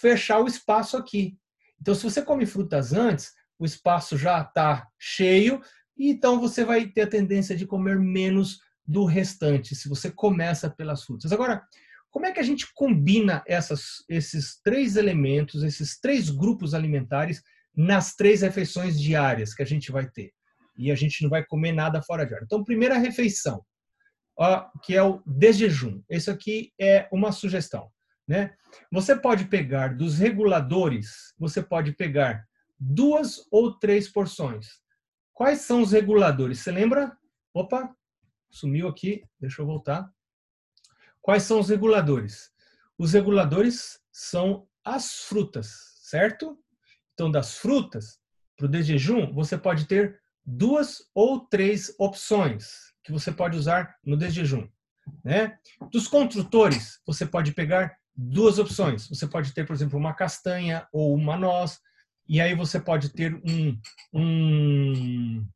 [0.00, 1.36] fechar o espaço aqui.
[1.80, 5.60] Então, se você come frutas antes, o espaço já está cheio,
[5.96, 10.68] e então você vai ter a tendência de comer menos do restante, se você começa
[10.68, 11.32] pelas frutas.
[11.32, 11.62] Agora,
[12.10, 17.42] como é que a gente combina essas, esses três elementos, esses três grupos alimentares
[17.74, 20.32] nas três refeições diárias que a gente vai ter?
[20.80, 22.44] E a gente não vai comer nada fora de hora.
[22.44, 23.64] Então, primeira refeição,
[24.36, 26.02] ó, que é o desjejum.
[26.08, 27.90] Isso aqui é uma sugestão.
[28.26, 28.54] Né?
[28.90, 32.46] Você pode pegar dos reguladores, você pode pegar
[32.78, 34.80] duas ou três porções.
[35.34, 36.60] Quais são os reguladores?
[36.60, 37.16] Você lembra?
[37.52, 37.94] Opa,
[38.50, 40.10] sumiu aqui, deixa eu voltar.
[41.20, 42.50] Quais são os reguladores?
[42.96, 45.68] Os reguladores são as frutas,
[46.02, 46.58] certo?
[47.12, 48.18] Então, das frutas,
[48.56, 54.16] para o desjejum, você pode ter duas ou três opções que você pode usar no
[54.16, 54.68] desjejum.
[55.24, 55.56] Né?
[55.90, 59.08] Dos construtores, você pode pegar duas opções.
[59.08, 61.80] Você pode ter, por exemplo, uma castanha ou uma noz,
[62.28, 63.78] e aí você pode ter um,
[64.12, 65.46] um,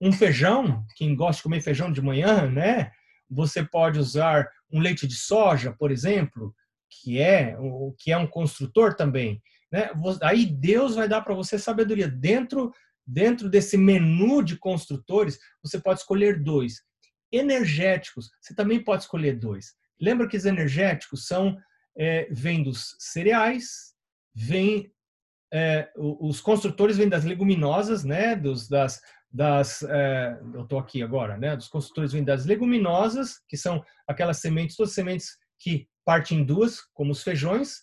[0.00, 2.92] um feijão, quem gosta de comer feijão de manhã, né?
[3.28, 6.54] Você pode usar um leite de soja, por exemplo,
[6.88, 9.42] que é o que é um construtor também.
[9.72, 9.90] Né?
[10.22, 12.72] Aí Deus vai dar para você sabedoria dentro
[13.12, 16.80] Dentro desse menu de construtores, você pode escolher dois.
[17.32, 19.74] Energéticos, você também pode escolher dois.
[20.00, 21.58] Lembra que os energéticos são
[21.98, 23.94] é, vêm dos cereais,
[24.32, 24.92] vem
[25.52, 28.36] é, os construtores vêm das leguminosas, né?
[28.36, 31.56] Dos, das, das é, eu estou aqui agora, né?
[31.56, 36.44] Dos construtores vêm das leguminosas, que são aquelas sementes, todas as sementes que partem em
[36.44, 37.80] duas, como os feijões,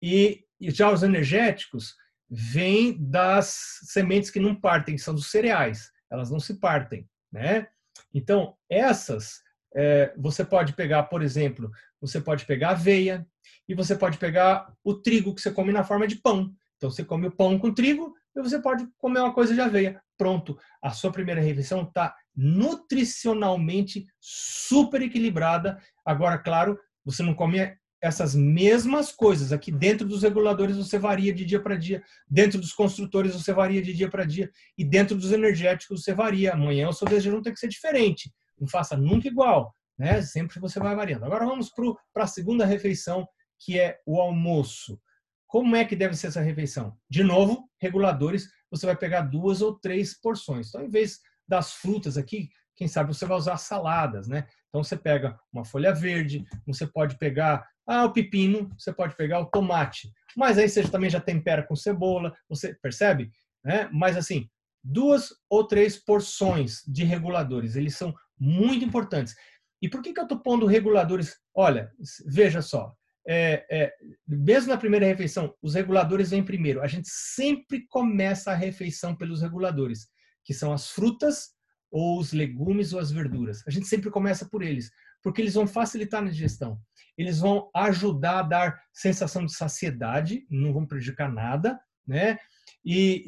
[0.00, 1.96] e, e já os energéticos
[2.34, 5.92] vem das sementes que não partem, são dos cereais.
[6.10, 7.68] Elas não se partem, né?
[8.14, 9.42] Então, essas,
[9.74, 11.70] é, você pode pegar, por exemplo,
[12.00, 13.26] você pode pegar aveia
[13.68, 16.54] e você pode pegar o trigo que você come na forma de pão.
[16.78, 20.02] Então, você come o pão com trigo e você pode comer uma coisa de aveia.
[20.16, 25.78] Pronto, a sua primeira refeição está nutricionalmente super equilibrada.
[26.02, 31.44] Agora, claro, você não come essas mesmas coisas aqui dentro dos reguladores você varia de
[31.44, 35.30] dia para dia, dentro dos construtores você varia de dia para dia e dentro dos
[35.30, 36.52] energéticos você varia.
[36.52, 40.20] Amanhã o seu desejo tem que ser diferente, não faça nunca igual, né?
[40.20, 41.24] Sempre você vai variando.
[41.24, 41.70] Agora vamos
[42.12, 43.26] para a segunda refeição,
[43.60, 45.00] que é o almoço.
[45.46, 46.96] Como é que deve ser essa refeição?
[47.08, 50.68] De novo, reguladores, você vai pegar duas ou três porções.
[50.68, 54.46] Então, em vez das frutas aqui, quem sabe você vai usar saladas, né?
[54.68, 59.40] Então você pega uma folha verde, você pode pegar ah, o pepino, você pode pegar
[59.40, 60.10] o tomate.
[60.36, 63.30] Mas aí você também já tempera com cebola, você percebe?
[63.64, 63.88] Né?
[63.92, 64.48] Mas assim,
[64.82, 69.34] duas ou três porções de reguladores, eles são muito importantes.
[69.80, 71.36] E por que, que eu estou pondo reguladores?
[71.54, 71.90] Olha,
[72.26, 72.94] veja só,
[73.26, 73.92] é, é,
[74.26, 76.82] mesmo na primeira refeição, os reguladores vêm primeiro.
[76.82, 80.08] A gente sempre começa a refeição pelos reguladores,
[80.44, 81.50] que são as frutas,
[81.92, 83.62] ou os legumes ou as verduras.
[83.66, 84.90] A gente sempre começa por eles,
[85.22, 86.80] porque eles vão facilitar na digestão
[87.16, 92.38] eles vão ajudar a dar sensação de saciedade, não vão prejudicar nada, né?
[92.84, 93.22] E,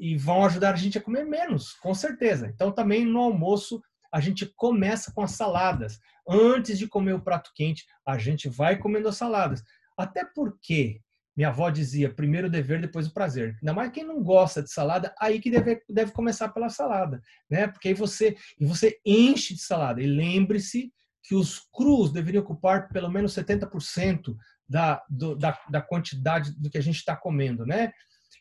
[0.00, 2.50] e, e, vão ajudar a gente a comer menos, com certeza.
[2.54, 5.98] Então, também no almoço, a gente começa com as saladas.
[6.26, 9.62] Antes de comer o prato quente, a gente vai comendo as saladas.
[9.98, 11.00] Até porque
[11.36, 13.56] minha avó dizia primeiro o dever, depois o prazer.
[13.60, 17.68] Ainda mais quem não gosta de salada, aí que deve, deve começar pela salada, né?
[17.68, 20.02] Porque aí você, você enche de salada.
[20.02, 20.92] E lembre-se
[21.22, 24.36] que os crus deveriam ocupar pelo menos 70%
[24.68, 27.92] da, do, da, da quantidade do que a gente está comendo, né?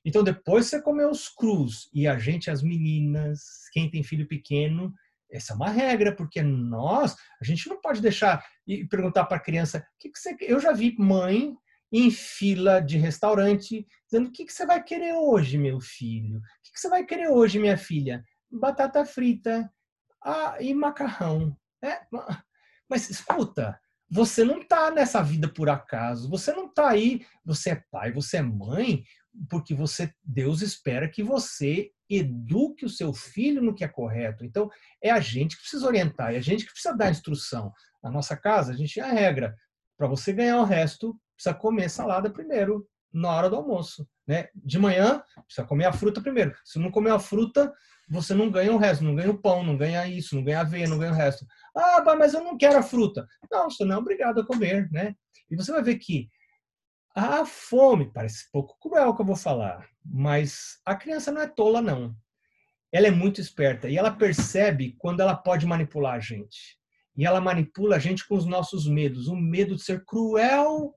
[0.05, 3.41] Então, depois você comeu os crus, e a gente, as meninas,
[3.73, 4.93] quem tem filho pequeno,
[5.31, 9.41] essa é uma regra, porque nós, a gente não pode deixar e perguntar para a
[9.41, 11.55] criança, que, que você Eu já vi mãe
[11.91, 16.37] em fila de restaurante dizendo: o que, que você vai querer hoje, meu filho?
[16.37, 18.23] O que, que você vai querer hoje, minha filha?
[18.51, 19.71] Batata frita
[20.23, 21.55] ah, e macarrão.
[21.83, 22.01] É,
[22.89, 23.79] mas escuta,
[24.09, 26.29] você não está nessa vida por acaso.
[26.29, 27.25] Você não está aí.
[27.45, 29.03] Você é pai, você é mãe,
[29.49, 34.43] porque você Deus espera que você eduque o seu filho no que é correto.
[34.43, 34.69] Então,
[35.01, 37.71] é a gente que precisa orientar, é a gente que precisa dar instrução.
[38.01, 39.55] Na nossa casa, a gente tem a regra.
[39.95, 44.05] Para você ganhar o resto, precisa comer salada primeiro, na hora do almoço.
[44.27, 44.49] Né?
[44.53, 46.53] De manhã, precisa comer a fruta primeiro.
[46.65, 47.73] Se não comer a fruta,
[48.09, 50.61] você não ganha o resto, não ganha o pão, não ganha isso, não ganha a
[50.61, 51.45] aveia, não ganha o resto.
[51.75, 53.25] Ah, mas eu não quero a fruta.
[53.49, 55.15] Não, você não é obrigado a comer, né?
[55.49, 56.29] E você vai ver que
[57.15, 61.81] a fome, parece pouco cruel que eu vou falar, mas a criança não é tola,
[61.81, 62.15] não.
[62.91, 66.77] Ela é muito esperta e ela percebe quando ela pode manipular a gente.
[67.15, 69.27] E ela manipula a gente com os nossos medos.
[69.27, 70.95] O medo de ser cruel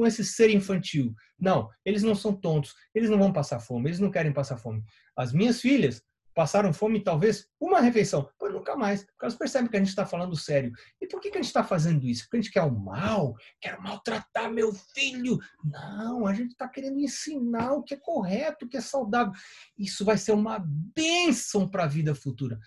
[0.00, 1.14] com esse ser infantil.
[1.38, 4.82] Não, eles não são tontos, eles não vão passar fome, eles não querem passar fome.
[5.14, 6.02] As minhas filhas
[6.34, 10.06] passaram fome talvez uma refeição, mas nunca mais, porque elas percebem que a gente está
[10.06, 10.72] falando sério.
[10.98, 12.22] E por que, que a gente está fazendo isso?
[12.22, 15.38] Porque a gente quer o mal, quer maltratar meu filho.
[15.62, 19.34] Não, a gente está querendo ensinar o que é correto, o que é saudável.
[19.76, 20.64] Isso vai ser uma
[20.96, 22.58] bênção para a vida futura.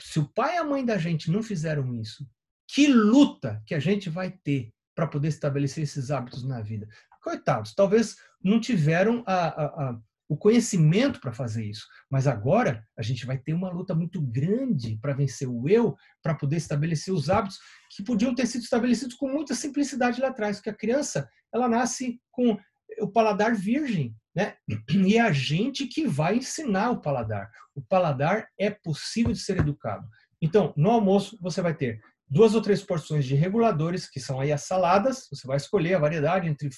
[0.00, 2.24] Se o pai e a mãe da gente não fizeram isso,
[2.68, 6.88] que luta que a gente vai ter para poder estabelecer esses hábitos na vida.
[7.22, 9.98] Coitados, talvez não tiveram a, a, a
[10.28, 11.86] o conhecimento para fazer isso.
[12.10, 16.34] Mas agora a gente vai ter uma luta muito grande para vencer o eu, para
[16.34, 17.58] poder estabelecer os hábitos
[17.94, 22.20] que podiam ter sido estabelecidos com muita simplicidade lá atrás, porque a criança ela nasce
[22.32, 22.58] com
[23.00, 24.56] o paladar virgem, né?
[24.90, 27.48] E é a gente que vai ensinar o paladar.
[27.72, 30.06] O paladar é possível de ser educado.
[30.42, 34.52] Então, no almoço você vai ter duas ou três porções de reguladores, que são aí
[34.52, 36.68] as saladas, você vai escolher a variedade entre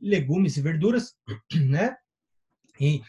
[0.00, 1.14] legumes e verduras,
[1.68, 1.96] né?
[2.80, 3.02] E,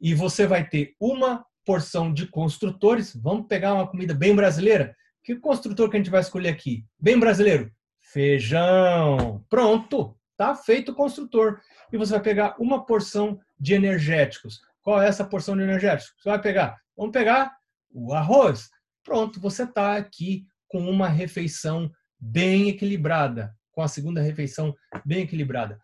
[0.00, 3.14] e você vai ter uma porção de construtores.
[3.16, 4.94] Vamos pegar uma comida bem brasileira.
[5.22, 6.84] Que construtor que a gente vai escolher aqui?
[7.00, 7.72] Bem brasileiro?
[8.02, 9.42] Feijão.
[9.48, 11.60] Pronto, tá feito o construtor.
[11.90, 14.60] E você vai pegar uma porção de energéticos.
[14.82, 16.14] Qual é essa porção de energéticos?
[16.20, 16.76] Você vai pegar?
[16.94, 17.56] Vamos pegar
[17.90, 18.68] o arroz.
[19.02, 21.88] Pronto, você está aqui com uma refeição
[22.18, 24.74] bem equilibrada, com a segunda refeição
[25.06, 25.78] bem equilibrada.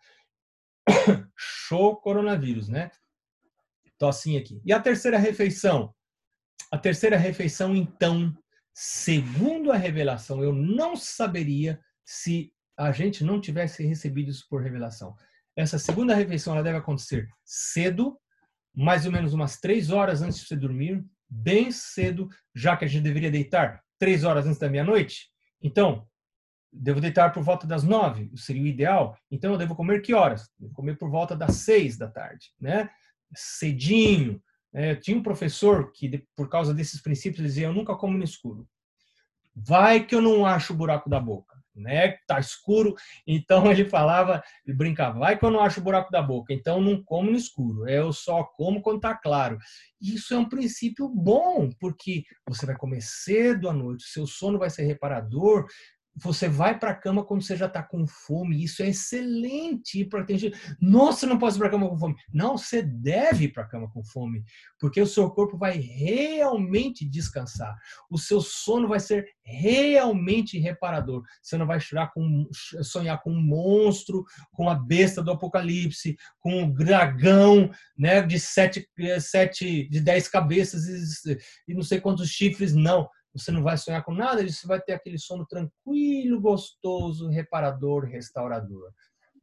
[1.37, 2.91] Show coronavírus, né?
[3.97, 4.61] Tossinha aqui.
[4.65, 5.95] E a terceira refeição?
[6.69, 8.37] A terceira refeição, então,
[8.73, 15.15] segundo a revelação, eu não saberia se a gente não tivesse recebido isso por revelação.
[15.55, 18.19] Essa segunda refeição ela deve acontecer cedo,
[18.75, 22.89] mais ou menos umas três horas antes de você dormir, bem cedo, já que a
[22.89, 25.29] gente deveria deitar três horas antes da meia-noite.
[25.61, 26.07] Então,
[26.73, 29.15] devo deitar por volta das nove, seria o ideal.
[29.29, 30.49] Então, eu devo comer que horas?
[30.57, 32.89] Devo comer por volta das seis da tarde, né?
[33.35, 34.41] cedinho.
[34.73, 38.67] É, tinha um professor que, por causa desses princípios, dizia: Eu nunca como no escuro.
[39.55, 42.17] Vai que eu não acho o buraco da boca, né?
[42.27, 42.95] Tá escuro.
[43.25, 46.53] Então ele falava, ele brincava: Vai que eu não acho o buraco da boca.
[46.53, 47.87] Então não como no escuro.
[47.87, 49.57] Eu só como quando tá claro.
[50.01, 54.69] Isso é um princípio bom, porque você vai comer cedo à noite, seu sono vai
[54.69, 55.65] ser reparador,
[56.15, 58.63] você vai para a cama quando você já está com fome.
[58.63, 60.51] Isso é excelente para gente.
[60.79, 62.15] Nossa, não posso ir para a cama com fome.
[62.33, 64.43] Não, você deve ir para a cama com fome,
[64.79, 67.75] porque o seu corpo vai realmente descansar.
[68.09, 71.23] O seu sono vai ser realmente reparador.
[71.41, 72.47] Você não vai chorar com,
[72.81, 78.87] sonhar com um monstro, com a besta do apocalipse, com um dragão, né, de sete,
[79.19, 80.85] sete de dez cabeças
[81.25, 81.37] e,
[81.69, 82.73] e não sei quantos chifres.
[82.73, 88.05] Não você não vai sonhar com nada você vai ter aquele sono tranquilo, gostoso, reparador,
[88.05, 88.91] restaurador.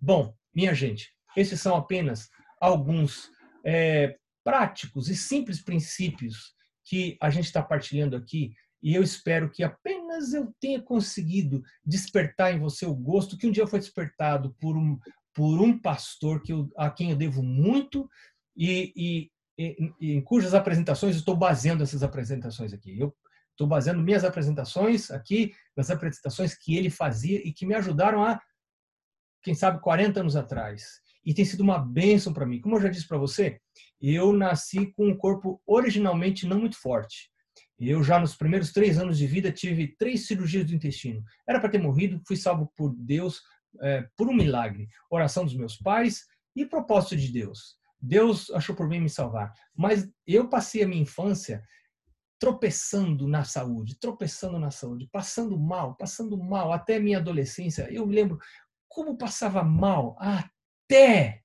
[0.01, 2.29] Bom, minha gente, esses são apenas
[2.61, 3.31] alguns
[3.65, 6.55] é, práticos e simples princípios
[6.85, 8.53] que a gente está partilhando aqui
[8.83, 13.51] e eu espero que apenas eu tenha conseguido despertar em você o gosto que um
[13.51, 14.99] dia foi despertado por um,
[15.35, 18.09] por um pastor que eu, a quem eu devo muito
[18.57, 19.31] e, e,
[20.01, 22.99] e, em cujas apresentações estou baseando essas apresentações aqui.
[22.99, 23.15] Eu
[23.59, 28.41] Estou baseando minhas apresentações aqui nas apresentações que ele fazia e que me ajudaram a,
[29.43, 31.01] quem sabe, 40 anos atrás.
[31.25, 32.61] E tem sido uma bênção para mim.
[32.61, 33.61] Como eu já disse para você,
[34.01, 37.33] eu nasci com um corpo originalmente não muito forte.
[37.77, 41.21] Eu já nos primeiros três anos de vida tive três cirurgias do intestino.
[41.45, 43.43] Era para ter morrido, fui salvo por Deus
[43.83, 44.87] é, por um milagre.
[45.11, 47.77] Oração dos meus pais e propósito de Deus.
[48.01, 49.53] Deus achou por bem me salvar.
[49.77, 51.61] Mas eu passei a minha infância
[52.39, 57.89] tropeçando na saúde, tropeçando na saúde, passando mal, passando mal até minha adolescência.
[57.91, 58.39] Eu lembro
[58.89, 61.43] como passava mal até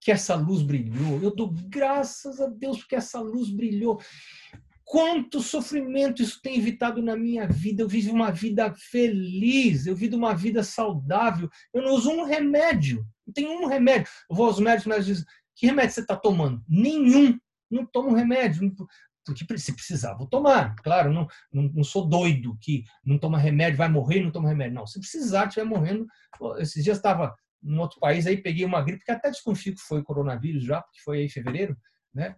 [0.00, 1.20] que essa luz brilhou.
[1.20, 4.00] Eu dou graças a Deus porque essa luz brilhou.
[4.84, 7.82] Quanto sofrimento isso tem evitado na minha vida.
[7.82, 11.50] Eu vivo uma vida feliz, eu vivo uma vida saudável.
[11.74, 13.04] Eu não uso um remédio.
[13.26, 14.08] Não tem um remédio.
[14.30, 15.24] Eu vou aos médicos, mas dizem:
[15.56, 16.62] que remédio você está tomando?
[16.68, 17.36] Nenhum.
[17.68, 18.72] Não tomo remédio
[19.26, 20.76] porque se precisar, vou tomar.
[20.76, 24.74] Claro, não, não, não, sou doido que não toma remédio, vai morrer não toma remédio.
[24.74, 26.06] Não, se precisar, estiver morrendo.
[26.58, 30.02] Esses dias estava em outro país, aí peguei uma gripe, que até desconfio que foi
[30.02, 31.76] coronavírus já, porque foi aí em fevereiro,
[32.14, 32.36] né?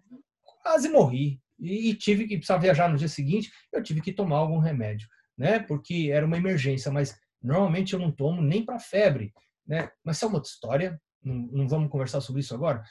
[0.63, 1.41] Quase morri.
[1.61, 5.59] E tive que precisar viajar no dia seguinte, eu tive que tomar algum remédio, né?
[5.59, 9.33] Porque era uma emergência, mas normalmente eu não tomo nem para febre,
[9.67, 9.91] né?
[10.05, 12.83] Mas é uma outra história, não, não vamos conversar sobre isso agora.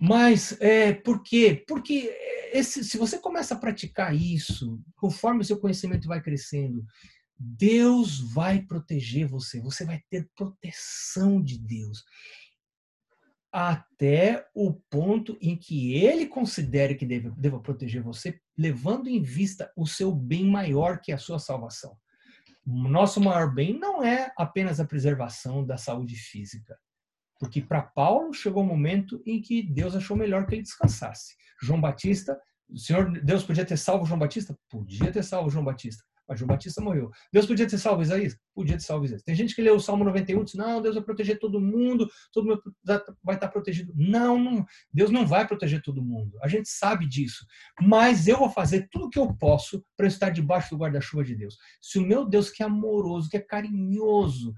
[0.00, 1.62] Mas é, por quê?
[1.68, 2.10] Porque
[2.54, 6.82] esse, se você começa a praticar isso, conforme o seu conhecimento vai crescendo,
[7.38, 12.02] Deus vai proteger você, você vai ter proteção de Deus.
[13.52, 19.70] Até o ponto em que ele considere que deve, deva proteger você, levando em vista
[19.76, 21.94] o seu bem maior que a sua salvação.
[22.64, 26.74] Nosso maior bem não é apenas a preservação da saúde física
[27.40, 31.34] porque para Paulo chegou o um momento em que Deus achou melhor que ele descansasse.
[31.62, 32.38] João Batista,
[32.68, 34.56] o Senhor, Deus podia ter salvo João Batista?
[34.68, 36.04] Podia ter salvo João Batista.
[36.30, 37.10] Mas João Batista morreu.
[37.32, 38.38] Deus podia ter salvo Isaías?
[38.54, 39.24] Podia ter salvo Isaías.
[39.24, 42.08] Tem gente que leu o Salmo 91 e diz: Não, Deus vai proteger todo mundo,
[42.32, 42.62] todo mundo
[43.24, 43.92] vai estar protegido.
[43.96, 46.38] Não, não, Deus não vai proteger todo mundo.
[46.40, 47.44] A gente sabe disso.
[47.82, 51.34] Mas eu vou fazer tudo o que eu posso para estar debaixo do guarda-chuva de
[51.34, 51.56] Deus.
[51.82, 54.54] Se o meu Deus, que é amoroso, que é carinhoso,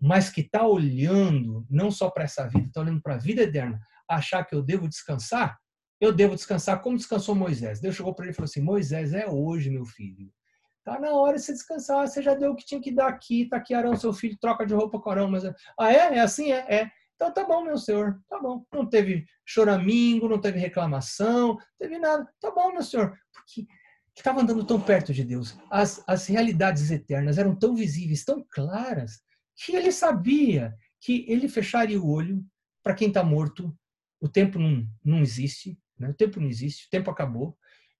[0.00, 3.80] mas que está olhando não só para essa vida, está olhando para a vida eterna,
[4.08, 5.58] achar que eu devo descansar,
[6.00, 7.80] eu devo descansar como descansou Moisés.
[7.80, 10.30] Deus chegou para ele e falou assim: Moisés, é hoje, meu filho.
[10.84, 13.48] Tá na hora de você descansar, você já deu o que tinha que dar aqui,
[13.48, 16.16] tá aqui Arão, seu filho, troca de roupa com Arão, mas ah, é?
[16.16, 16.52] É assim?
[16.52, 16.90] É, é.
[17.16, 18.64] Então tá bom, meu senhor, tá bom.
[18.72, 22.28] Não teve choramingo, não teve reclamação, não teve nada.
[22.40, 23.18] Tá bom, meu senhor.
[23.32, 23.66] Porque
[24.14, 25.58] estava andando tão perto de Deus.
[25.70, 29.22] As, as realidades eternas eram tão visíveis, tão claras,
[29.56, 32.44] que ele sabia que ele fecharia o olho
[32.82, 33.76] para quem está morto.
[34.20, 36.08] O tempo não, não existe, né?
[36.08, 37.56] o tempo não existe, o tempo acabou.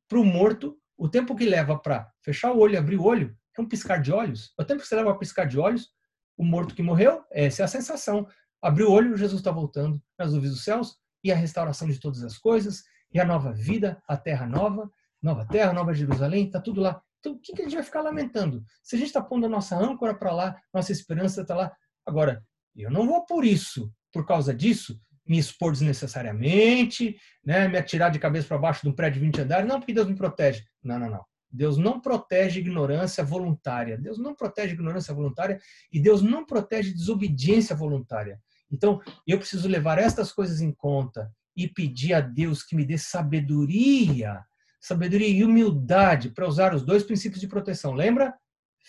[0.08, 3.60] Para o morto, o tempo que leva para fechar o olho abrir o olho é
[3.60, 4.52] um piscar de olhos.
[4.58, 5.90] O tempo que você leva para piscar de olhos,
[6.36, 8.26] o morto que morreu, essa é a sensação.
[8.60, 12.22] Abriu o olho, Jesus está voltando nas nuvens dos céus e a restauração de todas
[12.22, 14.90] as coisas, e a nova vida, a terra nova,
[15.22, 17.02] nova terra, nova Jerusalém, está tudo lá.
[17.20, 18.64] Então, o que, que a gente vai ficar lamentando?
[18.82, 21.72] Se a gente está pondo a nossa âncora para lá, nossa esperança está lá.
[22.04, 22.44] Agora,
[22.74, 28.18] eu não vou por isso, por causa disso, me expor desnecessariamente, né, me atirar de
[28.18, 29.68] cabeça para baixo de um prédio de 20 andares.
[29.68, 30.64] Não, porque Deus me protege.
[30.82, 31.24] Não, não, não.
[31.50, 33.96] Deus não protege ignorância voluntária.
[33.96, 35.58] Deus não protege ignorância voluntária
[35.92, 38.40] e Deus não protege desobediência voluntária.
[38.70, 42.98] Então, eu preciso levar estas coisas em conta e pedir a Deus que me dê
[42.98, 44.44] sabedoria
[44.86, 47.92] sabedoria e humildade para usar os dois princípios de proteção.
[47.92, 48.32] Lembra?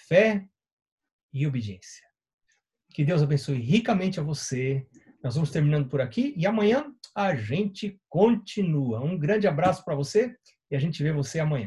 [0.08, 0.46] Fé
[1.34, 2.06] e obediência.
[2.94, 4.86] Que Deus abençoe ricamente a você.
[5.24, 9.04] Nós vamos terminando por aqui e amanhã a gente continua.
[9.04, 10.36] Um grande abraço para você
[10.70, 11.66] e a gente vê você amanhã.